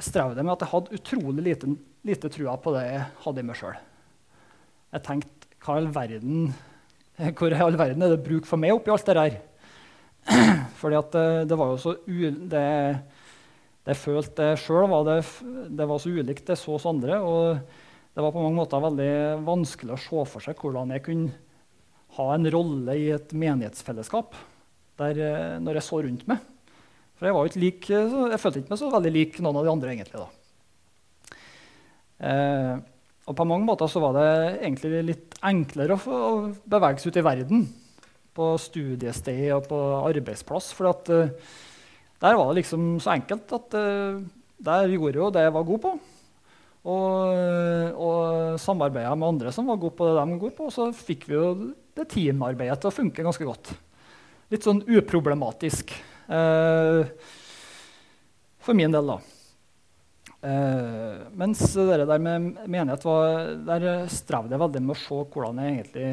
strevde 0.00 0.40
jeg 0.40 0.46
med 0.46 0.54
at 0.54 0.62
jeg 0.64 0.72
hadde 0.72 0.98
utrolig 0.98 1.42
lite, 1.44 1.72
lite 2.06 2.30
trua 2.32 2.54
på 2.60 2.72
det 2.76 2.84
jeg 2.86 3.08
hadde 3.24 3.42
i 3.42 3.48
meg 3.48 3.58
sjøl. 3.58 3.80
Jeg 4.94 5.04
tenkte 5.04 5.50
hva 5.64 5.74
i 5.74 5.80
all 5.82 5.90
verden, 5.92 6.46
hvor 7.38 7.52
i 7.52 7.64
all 7.66 7.80
verden 7.80 8.04
er 8.04 8.14
det 8.14 8.24
bruk 8.24 8.48
for 8.48 8.60
meg 8.60 8.76
oppi 8.76 8.92
alt 8.94 9.10
det 9.10 9.18
der? 9.18 9.36
Fordi 10.80 10.96
at 10.96 11.10
det, 11.12 11.26
det 11.50 11.58
var 11.60 11.74
jo 11.74 11.82
så 11.82 11.98
u... 12.06 12.16
Det, 12.48 12.64
det 13.84 13.92
jeg 13.92 14.00
følte 14.00 14.52
sjøl, 14.56 14.86
var 14.88 15.04
det, 15.08 15.18
det 15.76 15.86
var 15.88 16.00
så 16.00 16.12
ulikt 16.12 16.46
det 16.48 16.56
så 16.56 16.72
hos 16.72 16.86
andre. 16.88 17.18
Og 17.20 17.58
det 18.14 18.22
var 18.24 18.32
på 18.32 18.40
mange 18.40 18.56
måter 18.56 18.80
veldig 18.80 19.12
vanskelig 19.44 19.92
å 19.92 20.00
se 20.00 20.24
for 20.30 20.44
seg 20.44 20.60
hvordan 20.60 20.94
jeg 20.94 21.04
kunne 21.04 21.34
ha 22.16 22.28
en 22.32 22.48
rolle 22.54 22.94
i 22.96 23.10
et 23.12 23.34
menighetsfellesskap 23.34 24.36
der, 25.00 25.18
eh, 25.18 25.56
når 25.60 25.80
jeg 25.80 25.88
så 25.88 26.00
rundt 26.06 26.24
meg. 26.30 26.40
For 27.18 27.28
jeg, 27.28 27.36
var 27.36 27.50
ikke 27.50 27.62
lik, 27.62 27.90
jeg 27.90 28.40
følte 28.42 28.62
ikke 28.62 28.72
meg 28.72 28.80
så 28.80 28.90
veldig 28.94 29.12
lik 29.14 29.38
noen 29.42 29.60
av 29.60 29.66
de 29.66 29.72
andre. 29.74 29.92
egentlig 29.92 30.22
da. 30.22 30.28
Eh, 32.24 32.74
og 33.24 33.36
på 33.36 33.46
mange 33.48 33.66
måter 33.66 33.90
så 33.90 34.02
var 34.02 34.16
det 34.16 34.28
egentlig 34.66 35.04
litt 35.10 35.38
enklere 35.44 35.96
å, 35.96 36.18
å 36.28 36.32
bevege 36.70 37.02
seg 37.02 37.12
ut 37.12 37.20
i 37.20 37.26
verden 37.26 37.64
på 38.34 38.50
studiested 38.58 39.46
og 39.54 39.68
på 39.70 39.80
arbeidsplass. 40.00 40.72
for 40.74 40.90
at, 40.90 41.10
eh, 41.10 41.34
der 42.24 42.38
var 42.40 42.50
det 42.50 42.62
liksom 42.62 42.96
så 43.04 43.12
enkelt 43.14 43.52
at 43.52 43.76
uh, 43.76 44.20
der 44.64 44.92
gjorde 44.94 45.20
jo 45.20 45.30
det 45.34 45.44
jeg 45.44 45.54
var 45.54 45.66
god 45.68 45.82
på. 45.84 45.94
Og, 46.84 47.96
og 47.96 48.58
samarbeida 48.60 49.14
med 49.16 49.30
andre 49.30 49.52
som 49.56 49.68
var 49.70 49.78
gode 49.80 49.96
på 49.96 50.08
det 50.08 50.16
de 50.18 50.24
var 50.34 50.40
gode 50.40 50.56
på. 50.56 50.68
Og 50.68 50.74
så 50.74 50.88
fikk 50.96 51.28
vi 51.30 51.36
jo 51.36 51.46
det 51.96 52.08
teamarbeidet 52.12 52.80
til 52.80 52.90
å 52.90 52.94
funke 52.94 53.24
ganske 53.24 53.46
godt. 53.48 53.72
Litt 54.52 54.66
sånn 54.66 54.82
uproblematisk 54.84 55.94
uh, 56.28 57.04
for 58.64 58.76
min 58.76 58.92
del, 58.92 59.14
da. 59.14 59.20
Uh, 60.44 61.24
mens 61.40 61.62
det 61.72 62.04
der 62.04 62.20
med 62.20 62.50
menighet 62.68 63.04
var, 63.06 63.54
der 63.64 64.04
strevde 64.12 64.52
jeg 64.52 64.60
veldig 64.60 64.82
med 64.84 64.92
å 64.92 65.00
se 65.00 65.20
hvordan 65.32 65.60
jeg 65.62 65.76
egentlig 65.78 66.08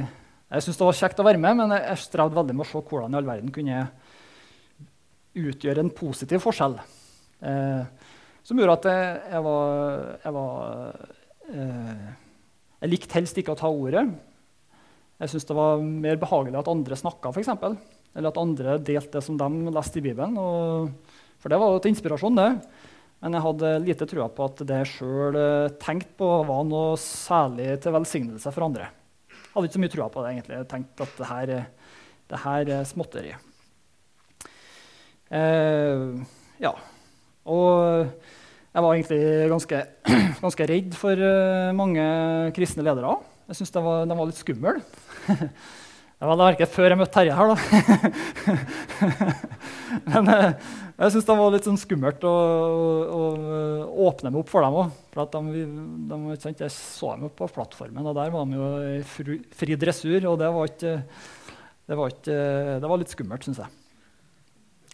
Jeg 0.51 0.63
syntes 0.63 0.79
det 0.79 0.87
var 0.87 0.97
kjekt 0.99 1.19
å 1.19 1.25
være 1.27 1.39
med, 1.39 1.59
men 1.59 1.73
jeg 1.75 1.99
strevde 1.99 2.35
veldig 2.39 2.55
med 2.55 2.63
å 2.63 2.69
se 2.69 2.83
hvordan 2.87 3.11
i 3.11 3.19
all 3.19 3.27
verden 3.27 3.51
kunne 3.55 3.75
jeg 3.75 4.00
utgjør 5.37 5.81
en 5.81 5.91
positiv 5.95 6.43
forskjell. 6.43 6.75
Eh, 7.41 8.09
som 8.43 8.59
gjorde 8.59 8.77
at 8.79 8.89
jeg, 8.89 9.15
jeg 9.35 9.45
var, 9.45 10.03
jeg, 10.23 10.33
var 10.35 10.59
eh, 11.53 12.05
jeg 12.81 12.91
likte 12.91 13.17
helst 13.19 13.39
ikke 13.39 13.55
å 13.55 13.59
ta 13.59 13.71
ordet. 13.71 14.05
Jeg 15.21 15.31
syntes 15.31 15.49
det 15.51 15.57
var 15.57 15.83
mer 15.85 16.21
behagelig 16.21 16.61
at 16.61 16.71
andre 16.71 16.97
snakka, 16.97 17.31
f.eks. 17.31 17.51
Eller 18.11 18.31
at 18.31 18.39
andre 18.41 18.79
delte 18.81 19.19
det 19.19 19.25
som 19.25 19.37
de 19.39 19.49
leste 19.69 20.01
i 20.01 20.05
Bibelen. 20.05 20.39
Og, 20.41 21.19
for 21.41 21.53
det 21.53 21.59
var 21.61 21.75
jo 21.75 21.83
til 21.83 21.93
inspirasjon, 21.93 22.39
det. 22.39 22.49
Men 23.21 23.37
jeg 23.37 23.45
hadde 23.45 23.75
lite 23.85 24.07
trua 24.09 24.25
på 24.33 24.47
at 24.49 24.63
det 24.65 24.79
jeg 24.81 24.91
sjøl 24.95 25.37
eh, 25.37 25.75
tenkte 25.81 26.17
på, 26.17 26.31
var 26.47 26.65
noe 26.65 26.97
særlig 26.99 27.75
til 27.83 27.93
velsignelse 27.93 28.49
for 28.49 28.65
andre. 28.65 28.89
Jeg 29.29 29.53
hadde 29.53 29.69
ikke 29.69 29.77
så 29.77 29.83
mye 29.83 29.93
trua 29.93 30.09
på 30.09 30.25
det. 30.25 30.33
egentlig. 30.33 30.57
Jeg 30.57 30.69
tenkte 30.73 31.05
at 31.05 31.15
det 31.21 31.29
her, 31.29 31.55
det 32.33 32.43
her 32.47 32.75
er 32.79 32.89
småtteri. 32.89 33.35
Eh, 35.31 36.07
ja. 36.61 36.73
Og 37.47 38.07
jeg 38.71 38.83
var 38.85 38.95
egentlig 38.95 39.21
ganske, 39.51 39.79
ganske 40.45 40.67
redd 40.69 40.93
for 40.95 41.19
uh, 41.19 41.71
mange 41.75 42.03
kristne 42.55 42.85
ledere. 42.85 43.17
Jeg 43.49 43.59
syntes 43.59 43.73
de, 43.75 43.81
de, 44.07 44.15
var 44.15 44.29
litt 44.29 44.39
skumle. 44.39 44.73
det 46.21 46.29
var 46.29 46.55
ikke 46.55 46.69
før 46.71 46.93
jeg 46.93 46.99
møtte 47.01 47.15
Terje 47.17 47.35
her, 47.35 47.51
da. 47.51 47.57
Men 50.07 50.31
uh, 50.31 50.77
jeg 51.01 51.15
syntes 51.17 51.27
det 51.27 51.37
var 51.41 51.51
litt 51.55 51.67
sånn 51.67 51.81
skummelt 51.81 52.23
å, 52.27 52.31
å, 52.31 53.21
å 53.89 54.07
åpne 54.07 54.31
meg 54.31 54.39
opp 54.43 54.53
for 54.53 54.63
dem 54.63 54.79
òg. 54.85 54.95
De, 55.19 55.65
de, 56.13 56.21
jeg 56.47 56.71
så 56.77 57.11
dem 57.17 57.27
på 57.35 57.51
plattformen, 57.51 58.07
og 58.07 58.15
der 58.21 58.31
var 58.31 58.47
de 58.47 58.61
jo 58.61 58.71
i 58.87 59.03
fri 59.03 59.75
dressur. 59.83 60.31
Og 60.31 60.39
det 60.39 60.55
var, 60.55 60.71
ikke, 60.71 60.97
det 61.91 61.99
var, 61.99 62.15
ikke, 62.15 62.41
det 62.79 62.95
var 62.95 63.03
litt 63.03 63.19
skummelt, 63.19 63.51
syns 63.51 63.65
jeg. 63.65 63.80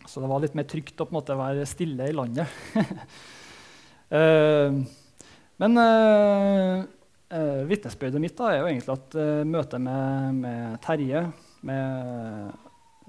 Så 0.08 0.24
det 0.24 0.30
var 0.32 0.42
litt 0.44 0.56
mer 0.58 0.68
trygt 0.70 1.02
å 1.04 1.10
måte 1.12 1.36
være 1.38 1.66
stille 1.68 2.08
i 2.08 2.16
landet. 2.16 2.48
Uh, 4.08 4.84
men 5.62 5.82
uh, 5.82 6.86
uh, 7.34 7.62
vitnesbyrdet 7.68 8.24
mitt 8.24 8.38
da, 8.40 8.52
er 8.52 8.62
jo 8.62 8.70
egentlig 8.72 8.96
at 8.96 9.18
uh, 9.20 9.44
møtet 9.48 9.84
med, 9.84 10.40
med 10.40 10.80
Terje 10.86 11.26
med, 11.68 12.56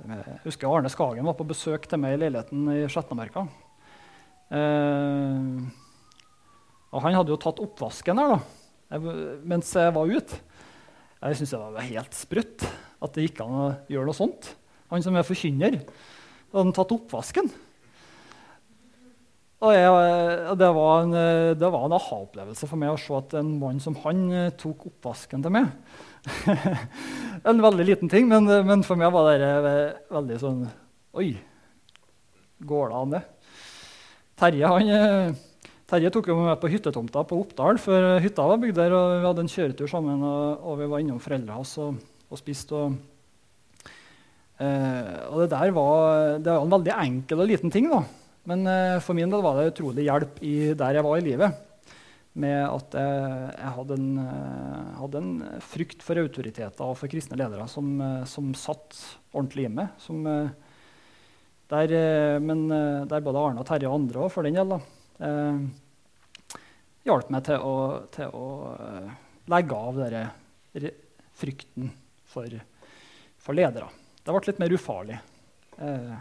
med, 0.03 0.27
Jeg 0.27 0.43
husker 0.49 0.71
Arne 0.73 0.91
Skagen 0.93 1.29
var 1.29 1.39
på 1.39 1.47
besøk 1.49 1.87
til 1.91 2.03
meg 2.03 2.17
i 2.17 2.23
leiligheten 2.25 2.67
i 2.75 2.83
Skjetnamerka. 2.91 3.47
Uh, 4.49 5.69
og 6.89 7.05
han 7.05 7.19
hadde 7.19 7.35
jo 7.35 7.41
tatt 7.41 7.61
oppvasken 7.61 8.19
her 8.19 8.35
da, 8.35 8.39
jeg, 8.89 9.17
mens 9.47 9.75
jeg 9.77 9.95
var 9.95 10.09
ute. 10.09 10.43
Jeg 11.19 11.39
syntes 11.39 11.53
det 11.53 11.61
var 11.61 11.91
helt 11.91 12.15
sprøtt 12.17 12.65
at 13.05 13.15
det 13.15 13.27
gikk 13.27 13.43
an 13.45 13.57
å 13.59 13.67
gjøre 13.91 14.09
noe 14.09 14.17
sånt. 14.17 14.53
Han 14.89 15.05
som 15.05 15.17
er 15.19 15.27
forkynner, 15.27 15.81
hadde 16.55 16.75
tatt 16.77 16.95
oppvasken. 16.95 17.51
Og 19.59 19.75
jeg, 19.75 20.59
det 20.61 20.69
var 20.71 21.01
en, 21.03 21.15
en 21.19 21.95
aha-opplevelse 21.97 22.69
for 22.71 22.79
meg 22.79 22.93
å 22.93 23.01
se 23.01 23.17
at 23.17 23.35
en 23.41 23.57
mann 23.59 23.81
som 23.83 23.97
han 24.05 24.21
eh, 24.31 24.53
tok 24.55 24.87
oppvasken 24.93 25.43
til 25.43 25.55
meg. 25.57 25.73
en 27.49 27.65
veldig 27.65 27.87
liten 27.89 28.13
ting, 28.13 28.29
men, 28.31 28.47
men, 28.47 28.85
for 28.87 29.01
meg 29.01 29.11
var 29.15 29.33
det 29.33 29.49
eh, 29.49 29.99
veldig 30.15 30.39
sånn 30.43 30.63
Oi, 31.19 31.33
går 32.69 32.91
det 32.93 32.99
an, 33.01 33.15
det? 33.17 33.23
Terje, 34.39 34.71
han, 34.71 34.95
eh, 34.95 35.69
Terje 35.91 36.15
tok 36.15 36.31
meg 36.31 36.45
med 36.53 36.63
på 36.63 36.71
hyttetomta 36.71 37.27
på 37.27 37.41
Oppdal, 37.43 37.83
for 37.83 38.23
hytta 38.23 38.47
var 38.47 38.63
bygd 38.63 38.79
der. 38.79 38.95
og 38.95 39.15
Vi 39.17 39.27
hadde 39.27 39.47
en 39.47 39.55
kjøretur 39.57 39.91
sammen, 39.91 40.23
og, 40.23 40.67
og 40.71 40.79
vi 40.85 40.91
var 40.93 41.03
innom 41.03 41.19
foreldra 41.25 41.59
hans 41.59 41.75
og, 41.83 41.99
og 42.31 42.39
spiste. 42.39 42.79
Og, 42.79 42.95
eh, 44.63 45.15
og 45.29 45.43
det 45.43 45.51
der 45.53 45.75
var, 45.77 46.39
det 46.39 46.53
var 46.53 46.65
en 46.65 46.75
veldig 46.77 46.95
enkel 46.95 47.45
og 47.45 47.51
liten 47.51 47.73
ting. 47.75 47.89
da. 47.93 48.03
Men 48.49 48.65
uh, 48.65 48.99
for 49.05 49.17
min 49.17 49.31
del 49.31 49.43
var 49.45 49.59
det 49.59 49.73
utrolig 49.75 50.07
hjelp 50.07 50.39
i 50.47 50.55
der 50.79 50.99
jeg 50.99 51.05
var 51.05 51.19
i 51.19 51.25
livet. 51.27 51.65
Med 52.39 52.61
at 52.63 52.95
jeg, 52.95 53.49
jeg 53.59 53.75
hadde, 53.77 53.99
en, 53.99 54.09
uh, 54.23 54.95
hadde, 55.03 55.21
en, 55.21 55.33
frykt 55.65 56.05
for 56.07 56.21
autoriteter 56.23 56.87
og 56.87 56.97
for 57.01 57.11
kristne 57.13 57.37
ledere 57.41 57.67
som, 57.69 57.91
uh, 58.01 58.23
som 58.31 58.55
satt 58.57 58.97
ordentlig 59.35 59.67
i 59.69 59.75
meg. 59.81 59.93
Som, 60.01 60.25
der, 61.69 61.93
men 62.41 62.63
der 63.05 63.21
både 63.21 63.41
Arne 63.45 63.61
og 63.61 63.67
Terje 63.69 63.91
og 63.91 63.99
andre 63.99 64.23
også, 64.25 64.39
for 64.39 64.47
den 64.47 64.57
del 64.57 64.71
hjalp 67.05 67.29
meg 67.35 67.43
til 67.45 67.61
å, 67.61 67.75
til 68.15 68.33
å 68.33 68.47
legge 69.53 69.77
av 69.77 69.99
denne 70.01 70.23
frykten 71.37 71.91
for, 72.29 72.57
for, 73.37 73.59
ledere. 73.59 73.91
Det 74.29 74.35
ble 74.37 74.45
litt 74.45 74.59
mer 74.61 74.73
ufarlig. 74.77 75.15
Eh, 75.81 76.17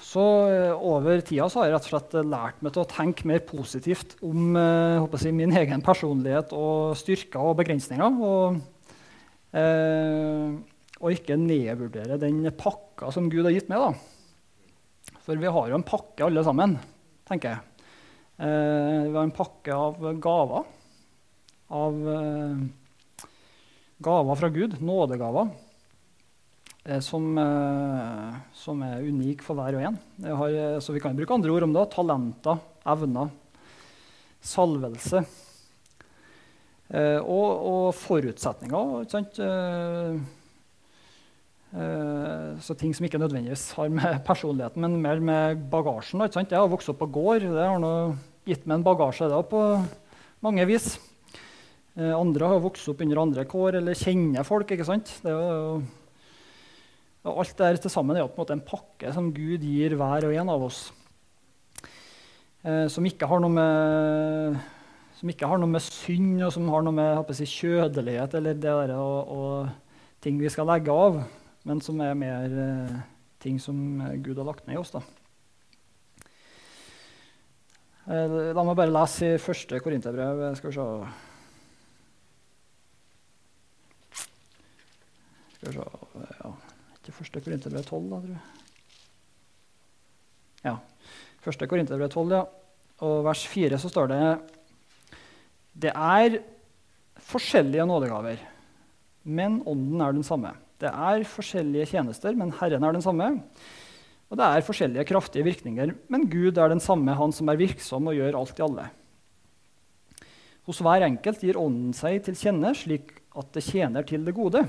så 0.00 0.22
eh, 0.48 0.70
over 0.72 1.20
tida 1.26 1.48
har 1.50 1.66
jeg 1.66 1.74
rett 1.74 1.88
og 1.88 1.90
slett 1.90 2.14
lært 2.24 2.62
meg 2.64 2.72
til 2.72 2.84
å 2.84 2.88
tenke 2.88 3.26
mer 3.28 3.42
positivt 3.44 4.14
om 4.24 4.54
eh, 4.56 5.16
si, 5.20 5.32
min 5.36 5.52
egen 5.60 5.84
personlighet 5.84 6.54
og 6.56 6.94
styrker 6.96 7.50
og 7.50 7.58
begrensninger. 7.58 8.16
Og, 8.24 8.56
eh, 9.60 10.54
og 11.02 11.18
ikke 11.18 11.36
nedvurdere 11.36 12.16
den 12.22 12.40
pakka 12.56 13.10
som 13.12 13.28
Gud 13.28 13.44
har 13.44 13.52
gitt 13.52 13.68
meg. 13.68 13.84
Da. 13.84 15.18
For 15.26 15.36
vi 15.36 15.52
har 15.52 15.68
jo 15.68 15.76
en 15.76 15.84
pakke, 15.84 16.24
alle 16.24 16.46
sammen, 16.48 16.78
tenker 17.28 17.58
jeg. 17.58 17.90
Eh, 18.38 19.02
vi 19.10 19.18
har 19.18 19.26
en 19.26 19.36
pakke 19.36 19.76
av 19.76 20.00
gaver. 20.16 20.72
Av 21.74 22.02
eh, 22.16 23.28
gaver 24.08 24.40
fra 24.40 24.54
Gud. 24.56 24.80
Nådegaver. 24.80 25.52
Eh, 26.84 27.00
som, 27.00 27.38
eh, 27.38 28.34
som, 28.52 28.82
er 28.84 29.06
unik 29.08 29.42
for 29.44 29.56
hver 29.56 29.78
og 29.78 29.86
en. 29.88 29.96
Har, 30.28 30.52
eh, 30.52 30.80
så 30.84 30.92
vi 30.92 31.00
kan 31.00 31.16
bruke 31.16 31.32
andre 31.32 31.50
ord 31.50 31.64
om 31.64 31.72
det. 31.72 31.84
Talenter, 31.94 32.60
evner, 32.84 33.30
salvelse. 34.40 35.24
Og, 36.94 37.48
og, 37.64 37.94
forutsetninger. 37.96 39.08
så 42.60 42.74
ting 42.78 42.92
som 42.94 43.06
ikke 43.08 43.18
nødvendigvis 43.18 43.72
har 43.72 43.88
med 43.88 44.20
personligheten, 44.28 44.84
men 44.84 45.00
mer 45.00 45.18
med 45.18 45.64
bagasjen. 45.72 46.20
Jeg 46.20 46.52
har 46.52 46.68
vokst 46.68 46.92
opp 46.92 47.00
på 47.00 47.10
gård. 47.10 47.40
Det 47.40 47.66
har 47.66 48.14
gitt 48.46 48.68
meg 48.68 48.76
en 48.76 48.86
bagasje 48.86 49.26
da, 49.32 49.40
på 49.42 49.64
mange 50.44 50.68
vis. 50.68 51.00
andre 51.96 52.52
har 52.52 52.62
vokst 52.62 52.92
opp 52.92 53.00
under 53.00 53.24
andre 53.24 53.48
kår 53.48 53.80
eller 53.80 53.98
kjenner 53.98 54.44
folk. 54.44 54.70
ikke 54.70 54.86
sant? 54.86 55.18
Det 55.24 55.32
er 55.32 55.40
jo 55.40 55.82
og 57.24 57.40
alt 57.40 57.56
det 57.56 57.80
til 57.80 57.92
sammen 57.92 58.18
er 58.18 58.26
en 58.26 58.52
en 58.52 58.60
pakke 58.60 59.12
som 59.14 59.32
Gud 59.32 59.62
gir 59.64 59.96
hver 59.96 60.26
og 60.28 60.34
en 60.34 60.50
av 60.52 60.62
oss. 60.66 60.92
Eh, 62.64 62.86
som, 62.88 63.04
ikke 63.04 63.28
med, 63.48 64.58
som 65.16 65.28
ikke 65.32 65.48
har 65.48 65.58
noe 65.60 65.72
med 65.72 65.84
synd 65.84 66.42
og 66.44 66.52
som 66.52 66.68
har 66.68 66.84
noe 66.84 66.92
med 66.92 67.32
si, 67.36 67.44
kjødelighet 67.48 68.34
eller 68.34 68.54
det 68.54 68.62
der, 68.62 68.94
og, 68.96 69.28
og, 69.28 69.68
ting 70.24 70.38
vi 70.40 70.48
skal 70.48 70.68
legge 70.68 70.92
av, 70.92 71.18
men 71.68 71.80
som 71.84 72.00
er 72.00 72.14
mer 72.16 72.48
eh, 72.48 72.94
ting 73.40 73.58
som 73.60 73.76
Gud 74.24 74.40
har 74.40 74.48
lagt 74.48 74.66
ned 74.66 74.76
i 74.76 74.80
oss. 74.80 74.92
Da. 74.92 75.02
Eh, 78.04 78.36
la 78.52 78.64
meg 78.64 78.76
bare 78.76 78.92
lese 78.92 79.34
i 79.34 79.40
første 79.40 79.80
Korinterbrev. 79.80 80.44
Skal 80.60 80.72
vi 80.72 80.76
se 80.76 80.88
Skal 85.56 85.72
vi 85.72 85.76
se 85.80 86.28
ja 86.44 86.54
første 87.14 87.40
Korinterbrev 87.44 87.84
12, 87.84 88.10
da, 88.10 88.18
tror 88.18 88.34
jeg. 88.34 88.42
Ja. 90.64 90.74
Første 91.44 91.68
Korinterbrev 91.70 92.10
12, 92.10 92.34
ja. 92.34 92.42
Og 93.04 93.24
vers 93.26 93.42
4 93.50 93.78
så 93.82 93.90
står 93.90 94.10
det 94.12 94.20
Det 95.84 95.92
er 95.92 96.38
forskjellige 97.24 97.86
nådegaver, 97.88 98.42
men 99.24 99.62
ånden 99.66 100.00
er 100.04 100.12
den 100.14 100.26
samme. 100.26 100.52
Det 100.78 100.90
er 100.90 101.24
forskjellige 101.28 101.88
tjenester, 101.94 102.36
men 102.36 102.52
Herren 102.60 102.84
er 102.84 102.92
den 102.96 103.04
samme. 103.04 103.30
Og 104.30 104.38
det 104.38 104.46
er 104.46 104.66
forskjellige 104.66 105.06
kraftige 105.08 105.46
virkninger, 105.46 105.94
men 106.10 106.28
Gud 106.30 106.58
er 106.58 106.68
den 106.72 106.82
samme, 106.82 107.14
Han 107.14 107.32
som 107.32 107.48
er 107.48 107.60
virksom 107.60 108.08
og 108.08 108.14
gjør 108.14 108.38
alt 108.40 108.58
i 108.58 108.64
alle. 108.64 108.86
Hos 110.64 110.80
hver 110.80 111.04
enkelt 111.04 111.42
gir 111.44 111.60
Ånden 111.60 111.92
seg 111.92 112.22
til 112.24 112.38
kjenne 112.38 112.72
slik 112.74 113.12
at 113.36 113.50
det 113.52 113.64
tjener 113.66 114.06
til 114.06 114.24
det 114.24 114.34
gode. 114.34 114.64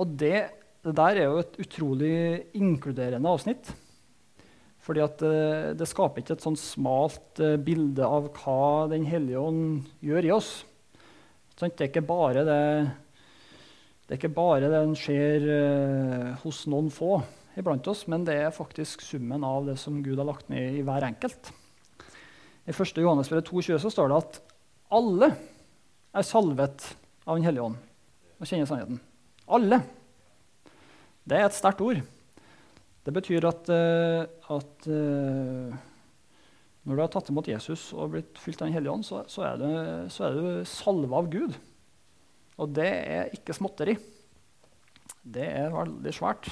Og 0.00 0.16
det, 0.20 0.48
det, 0.80 0.94
der 0.96 1.20
er 1.20 1.28
jo 1.28 1.42
et 1.42 1.60
utrolig 1.60 2.16
inkluderende 2.56 3.30
avsnitt. 3.30 3.72
Fordi 4.80 5.02
at 5.04 5.20
det, 5.20 5.36
eh, 5.36 5.70
det 5.76 5.88
skaper 5.88 6.22
ikke 6.22 6.38
et 6.38 6.44
sånn 6.46 6.56
smalt 6.58 7.42
uh, 7.42 7.58
bilde 7.60 8.06
av 8.06 8.30
hva 8.40 8.88
Den 8.88 9.04
hellige 9.08 9.42
ånd 9.42 9.84
gjør 10.04 10.28
i 10.28 10.32
oss. 10.34 10.50
Sånn, 11.58 11.72
det 11.76 11.84
er 11.84 11.92
ikke 11.92 12.08
bare 12.08 12.44
det 12.48 12.60
det 14.10 14.16
er 14.16 14.18
ikke 14.24 14.34
bare 14.34 14.66
det 14.66 14.74
den 14.74 14.96
skjer 14.98 15.44
uh, 15.46 16.30
hos 16.42 16.64
noen 16.66 16.88
få 16.90 17.20
iblant 17.60 17.86
oss, 17.92 18.08
men 18.10 18.24
det 18.26 18.34
er 18.42 18.54
faktisk 18.54 19.04
summen 19.06 19.44
av 19.46 19.68
det 19.68 19.76
som 19.78 20.00
Gud 20.02 20.18
har 20.18 20.26
lagt 20.26 20.48
ned 20.50 20.80
i 20.80 20.82
hver 20.82 21.06
enkelt. 21.06 21.52
I 22.66 22.74
1. 22.74 22.98
Johannes 23.04 23.30
2,20 23.30 23.78
så 23.84 23.92
står 23.92 24.10
det 24.10 24.18
at 24.18 24.40
alle 24.98 25.30
er 26.10 26.26
salvet 26.26 26.88
av 27.22 27.38
Den 27.38 27.46
hellige 27.46 27.68
ånd 27.68 27.78
og 28.40 28.50
kjenner 28.50 28.66
sannheten. 28.66 28.98
Alle. 29.50 29.80
Det 31.26 31.36
er 31.36 31.46
et 31.46 31.56
sterkt 31.56 31.82
ord. 31.84 32.00
Det 33.06 33.14
betyr 33.16 33.46
at, 33.48 33.70
uh, 33.72 34.24
at 34.56 34.88
uh, 34.90 35.74
Når 36.84 36.96
du 36.96 37.02
har 37.02 37.10
tatt 37.12 37.30
imot 37.32 37.48
Jesus 37.48 37.90
og 37.96 38.14
blitt 38.14 38.40
fylt 38.40 38.60
av 38.60 38.68
Den 38.68 38.76
hellige 38.76 38.94
ånd, 38.94 39.06
så, 39.06 39.22
så, 39.28 39.44
er 39.48 39.60
du, 39.60 39.68
så 40.12 40.28
er 40.28 40.36
du 40.36 40.48
salva 40.68 41.20
av 41.20 41.30
Gud. 41.32 41.56
Og 42.60 42.74
det 42.76 42.88
er 42.88 43.32
ikke 43.36 43.56
småtteri. 43.56 43.96
Det 45.20 45.46
er 45.46 45.72
veldig 45.72 46.12
svært. 46.16 46.50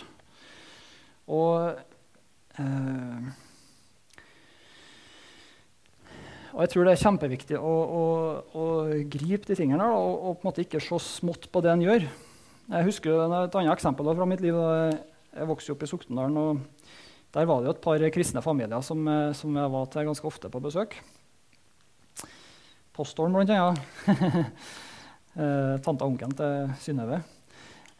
Og 1.28 1.76
eh, 2.60 3.28
Og 6.58 6.64
jeg 6.64 6.70
tror 6.72 6.86
det 6.88 6.92
er 6.94 7.02
kjempeviktig 7.04 7.58
å, 7.60 7.72
å, 7.72 8.04
å 8.58 8.62
gripe 9.12 9.46
de 9.46 9.56
tingene 9.58 9.84
og, 9.94 10.14
og, 10.16 10.32
på 10.38 10.42
en 10.42 10.48
måte 10.48 10.64
ikke 10.64 10.80
se 10.82 10.98
smått 11.04 11.44
på 11.52 11.60
det 11.62 11.70
en 11.70 11.84
gjør. 11.84 12.06
Jeg 12.68 12.84
husker 12.84 13.14
et 13.16 13.54
annet 13.56 13.72
eksempel 13.72 14.10
fra 14.12 14.26
mitt 14.28 14.42
liv. 14.44 14.56
Jeg 15.32 15.48
vokste 15.48 15.72
opp 15.72 15.84
i 15.86 15.88
Sokndalen. 15.88 16.36
og 16.36 16.58
Der 17.32 17.48
var 17.48 17.62
det 17.62 17.70
jo 17.70 17.76
et 17.76 17.80
par 17.80 18.02
kristne 18.12 18.42
familier 18.44 18.82
som, 18.84 19.08
som 19.32 19.56
jeg 19.56 19.72
var 19.72 19.88
til 19.88 20.04
ganske 20.10 20.28
ofte 20.28 20.50
på 20.52 20.60
besøk. 20.60 20.98
Pastoren, 22.92 23.32
blant 23.32 23.50
annet. 23.50 23.80
Tante 25.38 25.82
tanta 25.84 26.04
og 26.04 26.12
onkelen 26.12 26.34
til 26.36 26.70
Synnøve. 26.82 27.22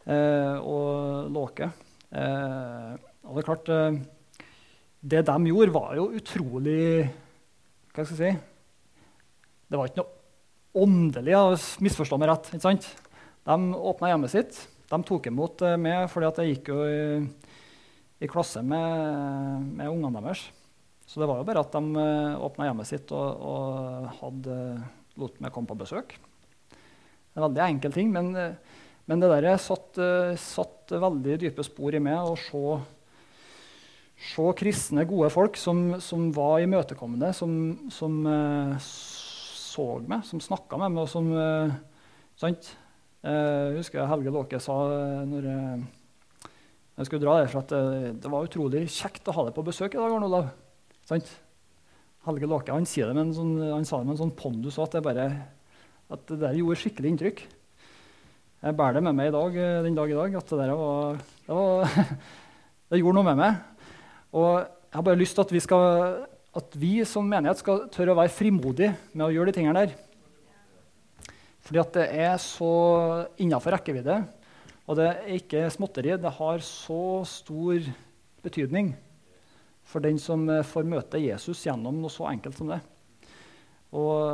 Eh, 0.09 0.55
og 0.59 1.29
Låke. 1.33 1.71
Eh, 2.11 2.93
og 3.25 3.35
det 3.35 3.41
er 3.41 3.47
klart 3.47 3.69
eh, 3.69 3.99
Det 4.99 5.21
de 5.27 5.35
gjorde, 5.51 5.73
var 5.75 5.93
jo 5.95 6.07
utrolig 6.17 7.05
hva 7.93 8.05
skal 8.05 8.15
jeg 8.15 8.17
si 8.17 8.31
Det 9.69 9.77
var 9.77 9.91
ikke 9.91 10.01
noe 10.01 10.17
åndelig, 10.79 11.35
misforstå 11.85 12.17
meg 12.17 12.29
rett. 12.31 12.49
ikke 12.53 12.65
sant? 12.65 12.87
De 13.49 13.75
åpna 13.75 14.11
hjemmet 14.11 14.29
sitt. 14.29 14.57
De 14.89 14.97
tok 15.05 15.29
imot 15.29 15.63
eh, 15.65 15.77
meg 15.81 16.05
fordi 16.11 16.29
jeg 16.43 16.55
gikk 16.55 16.69
jo 16.69 16.83
i, 16.85 17.21
i 18.21 18.29
klasse 18.29 18.61
med, 18.61 19.69
med, 19.73 19.89
ungene 19.89 20.21
deres. 20.21 20.43
Så 21.09 21.21
det 21.21 21.29
var 21.29 21.39
jo 21.39 21.47
bare 21.47 21.63
at 21.65 21.73
de 21.73 22.03
eh, 22.03 22.43
åpna 22.45 22.67
hjemmet 22.67 22.89
sitt 22.89 23.13
og, 23.15 23.45
og 23.49 24.11
hadde, 24.19 24.57
lot 25.17 25.39
meg 25.41 25.53
komme 25.55 25.69
på 25.69 25.79
besøk. 25.79 26.13
En 27.33 27.45
veldig 27.47 27.63
enkel 27.65 27.95
ting, 27.95 28.11
men, 28.13 28.29
eh, 28.37 28.83
men 29.09 29.23
det 29.23 29.31
der 29.31 29.57
satt, 29.57 29.97
satt 30.37 30.93
veldig 30.93 31.39
dype 31.41 31.65
spor 31.65 31.95
i 31.97 32.01
meg 32.03 32.21
å 32.21 32.35
se 32.37 32.63
se 34.19 34.45
kristne, 34.59 35.05
gode 35.07 35.29
folk 35.31 35.55
som, 35.55 35.93
som 36.03 36.25
var 36.35 36.59
imøtekommende, 36.59 37.31
som, 37.33 37.53
som 37.87 38.17
så 38.83 39.85
meg, 40.11 40.25
som 40.27 40.41
snakka 40.43 40.75
med 40.81 40.91
meg, 40.91 41.05
og 41.05 41.09
som 41.09 41.31
sant? 42.37 42.67
Uh, 43.19 43.75
jeg 43.75 43.81
husker 43.81 44.07
Helge 44.07 44.31
Låke 44.31 44.61
sa 44.63 44.75
når 45.27 45.47
jeg 46.99 47.07
skulle 47.07 47.23
dra 47.23 47.37
derfra, 47.39 47.61
at 47.63 47.71
det, 48.19 48.31
var 48.31 48.47
utrolig 48.47 48.85
kjekt 48.91 49.27
å 49.31 49.35
ha 49.35 49.45
deg 49.47 49.55
på 49.55 49.63
besøk 49.67 49.93
i 49.95 49.99
dag, 49.99 50.11
Arne 50.11 50.27
Olav. 50.27 50.49
Sant? 51.07 51.29
Helge 52.27 52.49
Låke 52.51 52.75
han, 52.75 52.87
sier 52.87 53.07
det 53.07 53.15
med 53.15 53.29
en 53.29 53.37
sånn, 53.37 53.53
han 53.71 53.87
sa 53.87 54.01
det 54.01 54.09
med 54.09 54.17
en 54.17 54.21
sånn 54.25 54.35
pondus 54.35 54.79
at 54.83 54.97
bare, 55.03 55.29
at 56.11 56.25
det 56.27 56.39
der 56.41 56.57
gjorde 56.59 56.81
skikkelig 56.81 57.13
inntrykk. 57.13 57.45
Jeg 58.59 58.75
bærer 58.75 58.97
det 58.97 59.05
med 59.07 59.15
meg 59.15 59.29
i 59.29 59.35
dag, 59.35 59.55
den 59.85 59.95
dag 59.95 60.11
i 60.11 60.17
dag 60.17 60.33
at 60.35 60.51
det 60.51 60.59
der 60.59 60.73
var, 60.75 61.21
det, 61.45 61.55
var, 61.55 61.93
det 62.91 62.99
gjorde 62.99 63.15
noe 63.15 63.27
med 63.29 63.39
meg. 63.39 63.85
Og 64.35 64.49
jeg 64.59 64.97
har 64.97 65.05
bare 65.07 65.21
lyst 65.21 65.37
til 65.37 65.45
at 65.45 65.53
vi, 65.55 65.61
skal, 65.63 65.85
at 66.59 66.75
vi 66.81 66.91
som 67.07 67.31
menighet 67.31 67.61
skal 67.63 67.85
tørre 67.93 68.11
å 68.11 68.19
være 68.19 68.33
frimodige 68.35 68.91
med 69.13 69.29
å 69.29 69.31
gjøre 69.31 69.53
de 69.53 69.55
tingene 69.55 69.85
der. 69.85 69.95
Fordi 71.69 71.83
at 71.83 71.97
det 71.99 72.03
er 72.17 72.37
så 72.41 72.67
innafor 73.37 73.75
rekkevidde, 73.75 74.15
og 74.89 74.97
det 74.97 75.03
er 75.05 75.27
ikke 75.35 75.67
småtteri. 75.69 76.15
Det 76.17 76.31
har 76.33 76.63
så 76.65 77.21
stor 77.29 77.85
betydning 78.41 78.95
for 79.85 80.01
den 80.01 80.17
som 80.17 80.47
får 80.65 80.87
møte 80.89 81.21
Jesus 81.21 81.61
gjennom 81.67 81.99
noe 82.01 82.09
så 82.09 82.25
enkelt 82.31 82.57
som 82.57 82.71
det. 82.73 82.79
Og, 83.93 84.33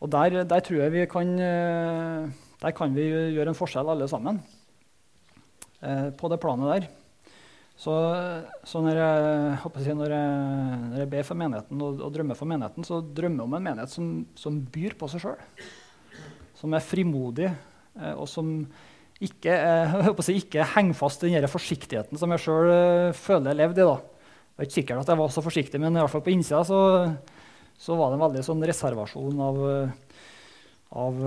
og 0.00 0.10
der, 0.16 0.38
der, 0.48 0.64
tror 0.64 0.80
jeg 0.80 0.94
vi 0.96 1.04
kan, 1.12 1.36
der 1.36 2.76
kan 2.80 2.96
vi 2.96 3.10
gjøre 3.36 3.52
en 3.52 3.60
forskjell, 3.60 3.92
alle 3.92 4.08
sammen, 4.08 4.40
eh, 5.84 6.08
på 6.16 6.32
det 6.32 6.40
planet 6.40 6.72
der. 6.72 6.88
Så, 7.78 7.94
så 8.66 8.80
når, 8.82 8.96
jeg, 8.98 9.18
jeg, 9.86 9.94
når, 9.94 10.10
jeg, 10.10 10.30
når, 10.82 10.98
jeg, 10.98 11.10
ber 11.12 11.26
for 11.28 11.38
menigheten 11.38 11.82
og, 11.86 12.00
og, 12.02 12.10
drømmer 12.10 12.38
for 12.38 12.50
menigheten, 12.50 12.86
så 12.86 12.98
drømmer 12.98 13.44
jeg 13.44 13.46
om 13.46 13.54
en 13.54 13.68
menighet 13.68 13.92
som, 13.92 14.08
som 14.34 14.56
byr 14.74 14.96
på 14.98 15.06
seg 15.12 15.22
sjøl. 15.22 15.44
Som 16.58 16.74
er 16.74 16.82
frimodig, 16.82 17.46
eh, 17.46 18.14
og 18.16 18.26
som 18.26 18.50
ikke, 19.22 19.54
eh, 19.54 20.08
si, 20.26 20.40
ikke 20.40 20.66
henger 20.74 20.98
fast 20.98 21.22
i 21.22 21.30
den 21.30 21.46
forsiktigheten 21.50 22.18
som 22.18 22.34
jeg 22.34 22.42
sjøl 22.48 22.72
eh, 22.72 23.12
føler 23.14 23.52
jeg 23.52 23.60
levde 23.60 23.84
i. 23.84 23.86
Da. 23.86 24.26
Det 24.48 24.58
er 24.58 24.68
ikke 24.68 24.78
sikkert 24.80 25.04
at 25.04 25.14
jeg 25.14 25.22
var 25.22 25.30
så 25.36 25.46
forsiktig, 25.46 25.82
men 25.84 25.94
i 25.94 26.02
hvert 26.02 26.14
fall 26.16 26.26
på 26.26 26.34
innsida 26.34 26.64
så, 26.66 26.82
så 27.78 28.00
var 28.00 28.10
det 28.10 28.18
en 28.18 28.26
veldig 28.26 28.44
sånn 28.48 28.66
reservasjon 28.72 29.44
av, 29.46 29.62
av, 31.04 31.22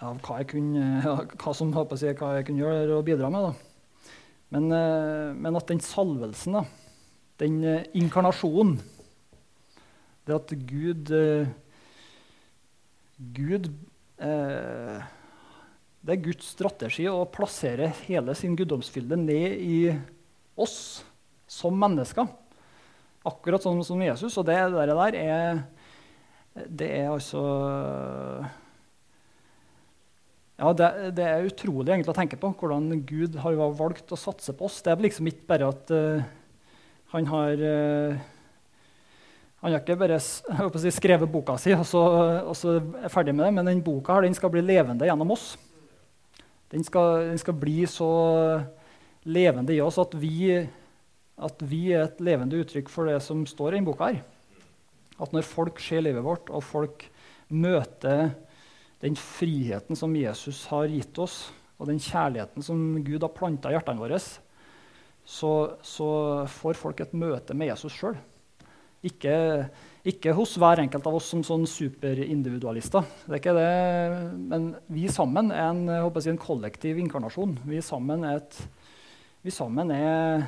av 0.00 0.16
hva, 0.24 0.40
jeg 0.40 0.50
kunne, 0.56 0.88
hva, 1.44 1.52
som, 1.52 1.76
jeg, 1.76 2.16
hva 2.24 2.34
jeg 2.38 2.48
kunne 2.48 2.64
gjøre 2.64 3.02
og 3.02 3.06
bidra 3.12 3.28
med. 3.28 3.50
Da. 3.50 3.73
Men, 4.52 4.70
eh, 4.72 5.32
men, 5.34 5.56
at 5.56 5.70
den 5.70 5.80
salvelsen, 5.82 6.58
da, 6.58 6.64
den 7.42 7.62
eh, 7.64 7.86
inkarnasjonen 7.98 8.76
Det 10.24 10.36
at 10.36 10.52
Gud 10.68 11.10
eh, 11.14 11.48
Gud 13.34 13.68
Det 16.04 16.12
er 16.12 16.22
Guds 16.22 16.52
strategi 16.54 17.06
å 17.10 17.24
plassere 17.32 17.90
hele 18.04 18.34
sin 18.38 18.54
guddomsfylde 18.56 19.16
ned 19.18 19.56
i 19.64 19.78
oss 20.60 21.02
som 21.50 21.74
mennesker. 21.80 22.28
Akkurat 23.26 23.64
sånn 23.64 23.82
som 23.84 24.02
Jesus. 24.04 24.36
Og 24.38 24.46
det 24.46 24.58
der 24.74 25.16
er, 25.18 25.62
det 26.68 26.90
er 27.00 27.10
altså 27.10 27.42
ja, 30.54 30.70
det, 30.70 30.88
det, 31.18 31.24
er 31.26 31.48
utrolig 31.48 31.90
egentlig 31.90 32.12
å 32.12 32.16
tenke 32.16 32.38
på 32.38 32.52
hvordan 32.60 32.86
Gud 33.08 33.34
har 33.42 33.56
valgt 33.74 34.12
å 34.14 34.18
satse 34.18 34.54
på 34.54 34.68
oss. 34.68 34.78
Det 34.84 34.92
er 34.92 35.02
liksom 35.02 35.26
ikke 35.26 35.48
bare 35.50 35.70
at 35.72 35.90
uh, 35.90 36.22
han 37.14 37.26
har 37.30 37.64
uh, 37.64 38.22
Han 39.64 39.72
har 39.72 39.80
ikke 39.80 39.96
bare 39.98 40.20
si, 40.22 40.92
skrevet 40.92 41.30
boka 41.32 41.56
si 41.58 41.72
og 41.74 41.86
så, 41.88 42.02
og 42.44 42.54
så, 42.58 42.76
er 43.00 43.10
ferdig 43.10 43.34
med 43.34 43.46
det, 43.46 43.52
men 43.56 43.70
den 43.72 43.82
boka 43.82 44.20
den 44.22 44.36
skal 44.36 44.52
bli 44.52 44.62
levende 44.62 45.08
gjennom 45.08 45.32
oss. 45.34 45.54
Den 46.70 46.84
skal, 46.84 47.30
den 47.30 47.40
skal 47.40 47.56
bli 47.58 47.86
så 47.88 48.10
levende 49.24 49.72
i 49.74 49.80
oss 49.80 49.96
at 50.02 50.14
vi, 50.20 50.52
at 51.34 51.64
vi, 51.64 51.86
er 51.96 52.04
et 52.04 52.20
levende 52.22 52.60
uttrykk 52.60 52.92
for 52.92 53.08
det 53.08 53.18
som 53.24 53.42
står 53.48 53.72
i 53.72 53.78
denne 53.78 53.88
boka. 53.88 54.12
her. 54.12 54.22
At 55.18 55.32
når 55.34 55.48
folk 55.48 55.80
ser 55.80 56.04
livet 56.04 56.22
vårt, 56.26 56.50
og 56.52 56.62
folk 56.66 57.06
møter 57.48 58.34
den 59.02 59.16
friheten 59.18 59.98
som 59.98 60.14
Jesus 60.16 60.64
har 60.70 60.88
gitt 60.92 61.18
oss, 61.18 61.48
og 61.78 61.90
den 61.90 62.00
kjærligheten 62.00 62.64
som 62.64 62.78
Gud 63.04 63.24
har 63.24 63.32
planta 63.34 63.70
i 63.70 63.76
hjertene 63.76 64.00
våre, 64.00 64.20
så, 65.24 65.50
så, 65.82 66.08
får 66.52 66.78
folk 66.78 67.00
et 67.00 67.16
møte 67.16 67.56
med 67.56 67.72
Jesus 67.72 67.96
sjøl. 67.96 68.16
Ikke, 69.04 69.34
ikke, 70.06 70.32
hos 70.36 70.54
hver 70.60 70.80
enkelt 70.80 71.06
av 71.08 71.18
oss 71.18 71.26
som 71.32 71.42
sånn 71.44 71.66
superindividualister. 71.68 73.04
Det 73.26 73.34
er 73.34 73.40
ikke 73.42 73.56
det, 73.56 73.72
men 74.52 74.70
vi 74.88 75.08
sammen 75.12 75.50
er 75.52 75.66
en, 75.66 75.82
jeg, 75.90 76.28
en 76.32 76.40
kollektiv 76.40 77.00
inkarnasjon. 77.02 77.58
Vi 77.68 77.82
sammen 77.84 78.24
er, 78.24 78.40
et, 78.40 78.60
vi 79.44 79.52
sammen 79.52 79.92
er 79.92 80.46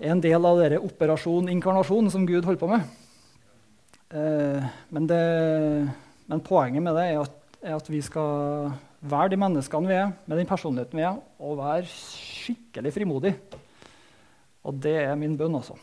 en 0.00 0.22
del 0.24 0.46
av 0.48 0.58
denne 0.58 0.80
operasjon 0.82 1.50
inkarnasjon 1.52 2.10
som 2.10 2.26
Gud 2.26 2.46
holder 2.48 2.62
på 2.62 2.70
med. 2.70 2.98
Eh, 4.10 4.70
men 4.90 5.06
det 5.10 5.24
men 6.30 6.42
poenget 6.46 6.84
med 6.84 6.94
det 6.94 7.08
er 7.10 7.24
at, 7.24 7.38
er 7.58 7.74
at, 7.74 7.88
vi 7.90 7.98
skal 8.06 8.70
være 9.02 9.32
de 9.32 9.38
menneskene 9.40 9.90
vi 9.90 9.96
er, 9.98 10.12
med 10.30 10.38
den 10.38 10.46
personligheten 10.46 11.00
vi 11.00 11.06
er, 11.08 11.16
og 11.42 11.58
være 11.58 11.88
skikkelig 11.90 12.92
frimodige. 12.94 13.34
Og 14.62 14.76
det 14.78 14.94
er 15.02 15.18
min 15.18 15.34
bønn, 15.40 15.56
altså. 15.58 15.74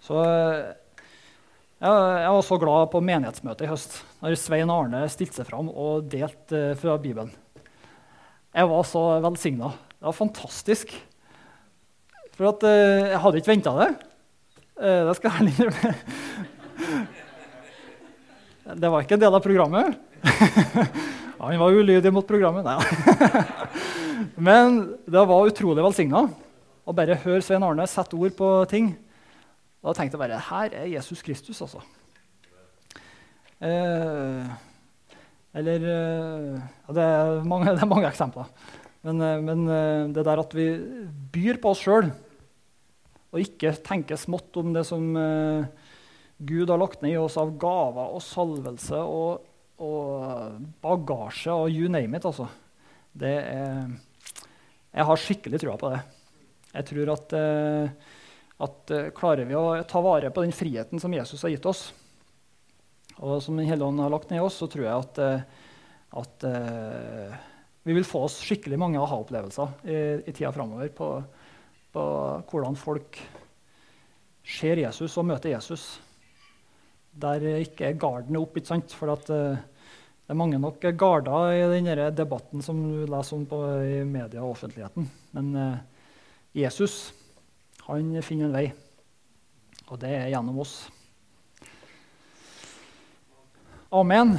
Så 0.00 0.16
jeg, 0.24 1.92
jeg, 1.92 2.32
var 2.32 2.42
så 2.46 2.58
glad 2.62 2.88
på 2.92 3.04
menighetsmøtet 3.04 3.66
i 3.66 3.70
høst 3.70 4.00
når 4.22 4.38
Svein 4.40 4.72
Arne 4.72 5.04
stilte 5.12 5.42
seg 5.42 5.50
fram 5.50 5.68
og 5.68 6.08
delte 6.12 6.70
uh, 6.72 6.76
fra 6.80 6.96
Bibelen. 7.00 7.32
Jeg 8.56 8.72
var 8.72 8.88
så 8.88 9.04
velsigna. 9.20 9.74
Det 9.98 10.08
var 10.08 10.16
fantastisk. 10.16 10.96
For 12.38 12.54
at, 12.54 12.64
uh, 12.64 13.10
jeg 13.12 13.20
hadde 13.26 13.42
ikke 13.42 13.52
venta 13.52 13.76
det. 13.82 13.90
Det 14.80 15.12
skal 15.18 15.28
jeg 15.28 15.42
ærlig 15.42 15.58
innrømme. 15.58 17.10
Det 18.76 18.90
var 18.90 19.02
ikke 19.02 19.16
en 19.16 19.22
del 19.22 19.34
av 19.34 19.42
programmet. 19.42 19.98
Han 21.40 21.58
var 21.58 21.72
ulydig 21.72 22.12
mot 22.12 22.26
programmet. 22.28 22.66
Nei. 22.66 22.78
Men 24.48 24.80
det 25.08 25.22
var 25.30 25.48
utrolig 25.48 25.82
velsigna 25.84 26.26
å 26.84 26.94
bare 26.96 27.18
høre 27.22 27.42
Svein 27.44 27.64
Arne 27.64 27.86
sette 27.88 28.18
ord 28.18 28.34
på 28.36 28.50
ting. 28.70 28.92
Da 29.80 29.94
tenkte 29.96 30.18
jeg 30.18 30.22
bare 30.22 30.42
her 30.50 30.76
er 30.82 30.90
Jesus 30.92 31.22
Kristus, 31.24 31.62
altså. 31.64 31.80
Eh, 33.60 34.50
eller 35.56 35.84
eh, 35.84 36.58
ja, 36.60 36.94
det, 36.96 37.04
er 37.04 37.44
mange, 37.48 37.70
det, 37.74 37.82
er 37.82 37.90
mange, 37.90 38.08
eksempler. 38.08 38.50
Men, 39.06 39.20
eh, 39.24 39.38
men, 39.44 39.64
eh, 39.68 40.08
det 40.14 40.26
der 40.28 40.42
at 40.44 40.56
vi 40.56 40.68
byr 41.32 41.60
på 41.62 41.72
oss 41.72 41.84
sjøl 41.84 42.10
og 43.30 43.38
ikke 43.42 43.72
tenker 43.86 44.18
smått 44.18 44.56
om 44.60 44.72
det 44.74 44.84
som 44.88 45.04
eh, 45.16 45.89
Gud 46.40 46.70
har 46.72 46.80
lagt 46.80 47.02
ned 47.04 47.12
i 47.12 47.20
oss 47.20 47.36
av 47.36 47.52
gaver 47.60 48.14
og 48.16 48.22
salvelse 48.24 48.96
og, 49.04 49.42
og 49.84 50.62
bagasje 50.80 51.52
og 51.52 51.68
you 51.68 51.90
name 51.92 52.16
it. 52.16 52.24
Altså. 52.24 52.46
Det 53.12 53.34
er, 53.42 53.90
jeg 54.96 55.08
har 55.10 55.20
skikkelig 55.20 55.60
trua 55.60 55.76
på 55.80 55.92
det. 55.92 56.00
Jeg 56.70 56.88
tror 56.88 57.12
at, 57.12 57.36
eh, 57.36 58.16
at 58.64 58.94
eh, 58.96 59.10
klarer 59.16 59.48
vi 59.48 59.58
å 59.58 59.82
ta 59.84 60.00
vare 60.04 60.32
på 60.32 60.46
den 60.46 60.56
friheten 60.56 61.02
som 61.02 61.12
Jesus 61.12 61.44
har 61.44 61.52
gitt 61.52 61.68
oss, 61.68 61.90
og 63.20 63.36
som 63.44 63.60
Den 63.60 63.68
hellige 63.68 63.90
ånd 63.90 64.00
har 64.00 64.12
lagt 64.14 64.30
ned 64.30 64.40
i 64.40 64.44
oss, 64.46 64.56
så 64.56 64.70
tror 64.70 64.86
jeg 64.86 64.96
at, 64.96 65.18
at 66.16 66.44
vi 67.84 67.92
vil 67.92 68.06
få 68.06 68.22
oss 68.24 68.38
skikkelig 68.40 68.78
mange 68.80 69.00
aha-opplevelser 69.02 69.74
i, 69.84 69.98
i 70.24 70.32
tida 70.32 70.54
framover 70.56 70.88
på, 70.96 71.08
på 71.92 72.04
hvordan 72.48 72.78
folk 72.80 73.20
ser 74.46 74.80
Jesus 74.80 75.18
og 75.20 75.28
møter 75.28 75.52
Jesus. 75.52 75.98
Der 77.10 77.42
ikke 77.58 77.94
garden 77.98 78.38
opp, 78.38 78.56
ikke 78.56 78.70
sant? 78.70 78.94
For 78.94 79.12
at, 79.12 79.30
uh, 79.34 79.56
det 79.56 80.34
er 80.34 80.38
mange 80.38 80.60
nok 80.62 80.84
garder 80.98 81.54
i 81.56 81.64
denne 81.72 82.10
debatten 82.14 82.62
som 82.62 82.82
du 82.86 83.02
leser 83.10 83.36
om 83.36 83.46
på, 83.50 83.62
i 83.82 84.04
media 84.06 84.44
og 84.44 84.54
offentligheten. 84.54 85.08
Men 85.34 85.50
uh, 85.56 85.80
Jesus 86.54 87.10
han 87.90 88.22
finner 88.22 88.46
en 88.46 88.54
vei, 88.54 88.66
og 89.88 89.98
det 90.02 90.12
er 90.14 90.28
gjennom 90.30 90.60
oss. 90.62 90.74
Amen. 93.90 94.36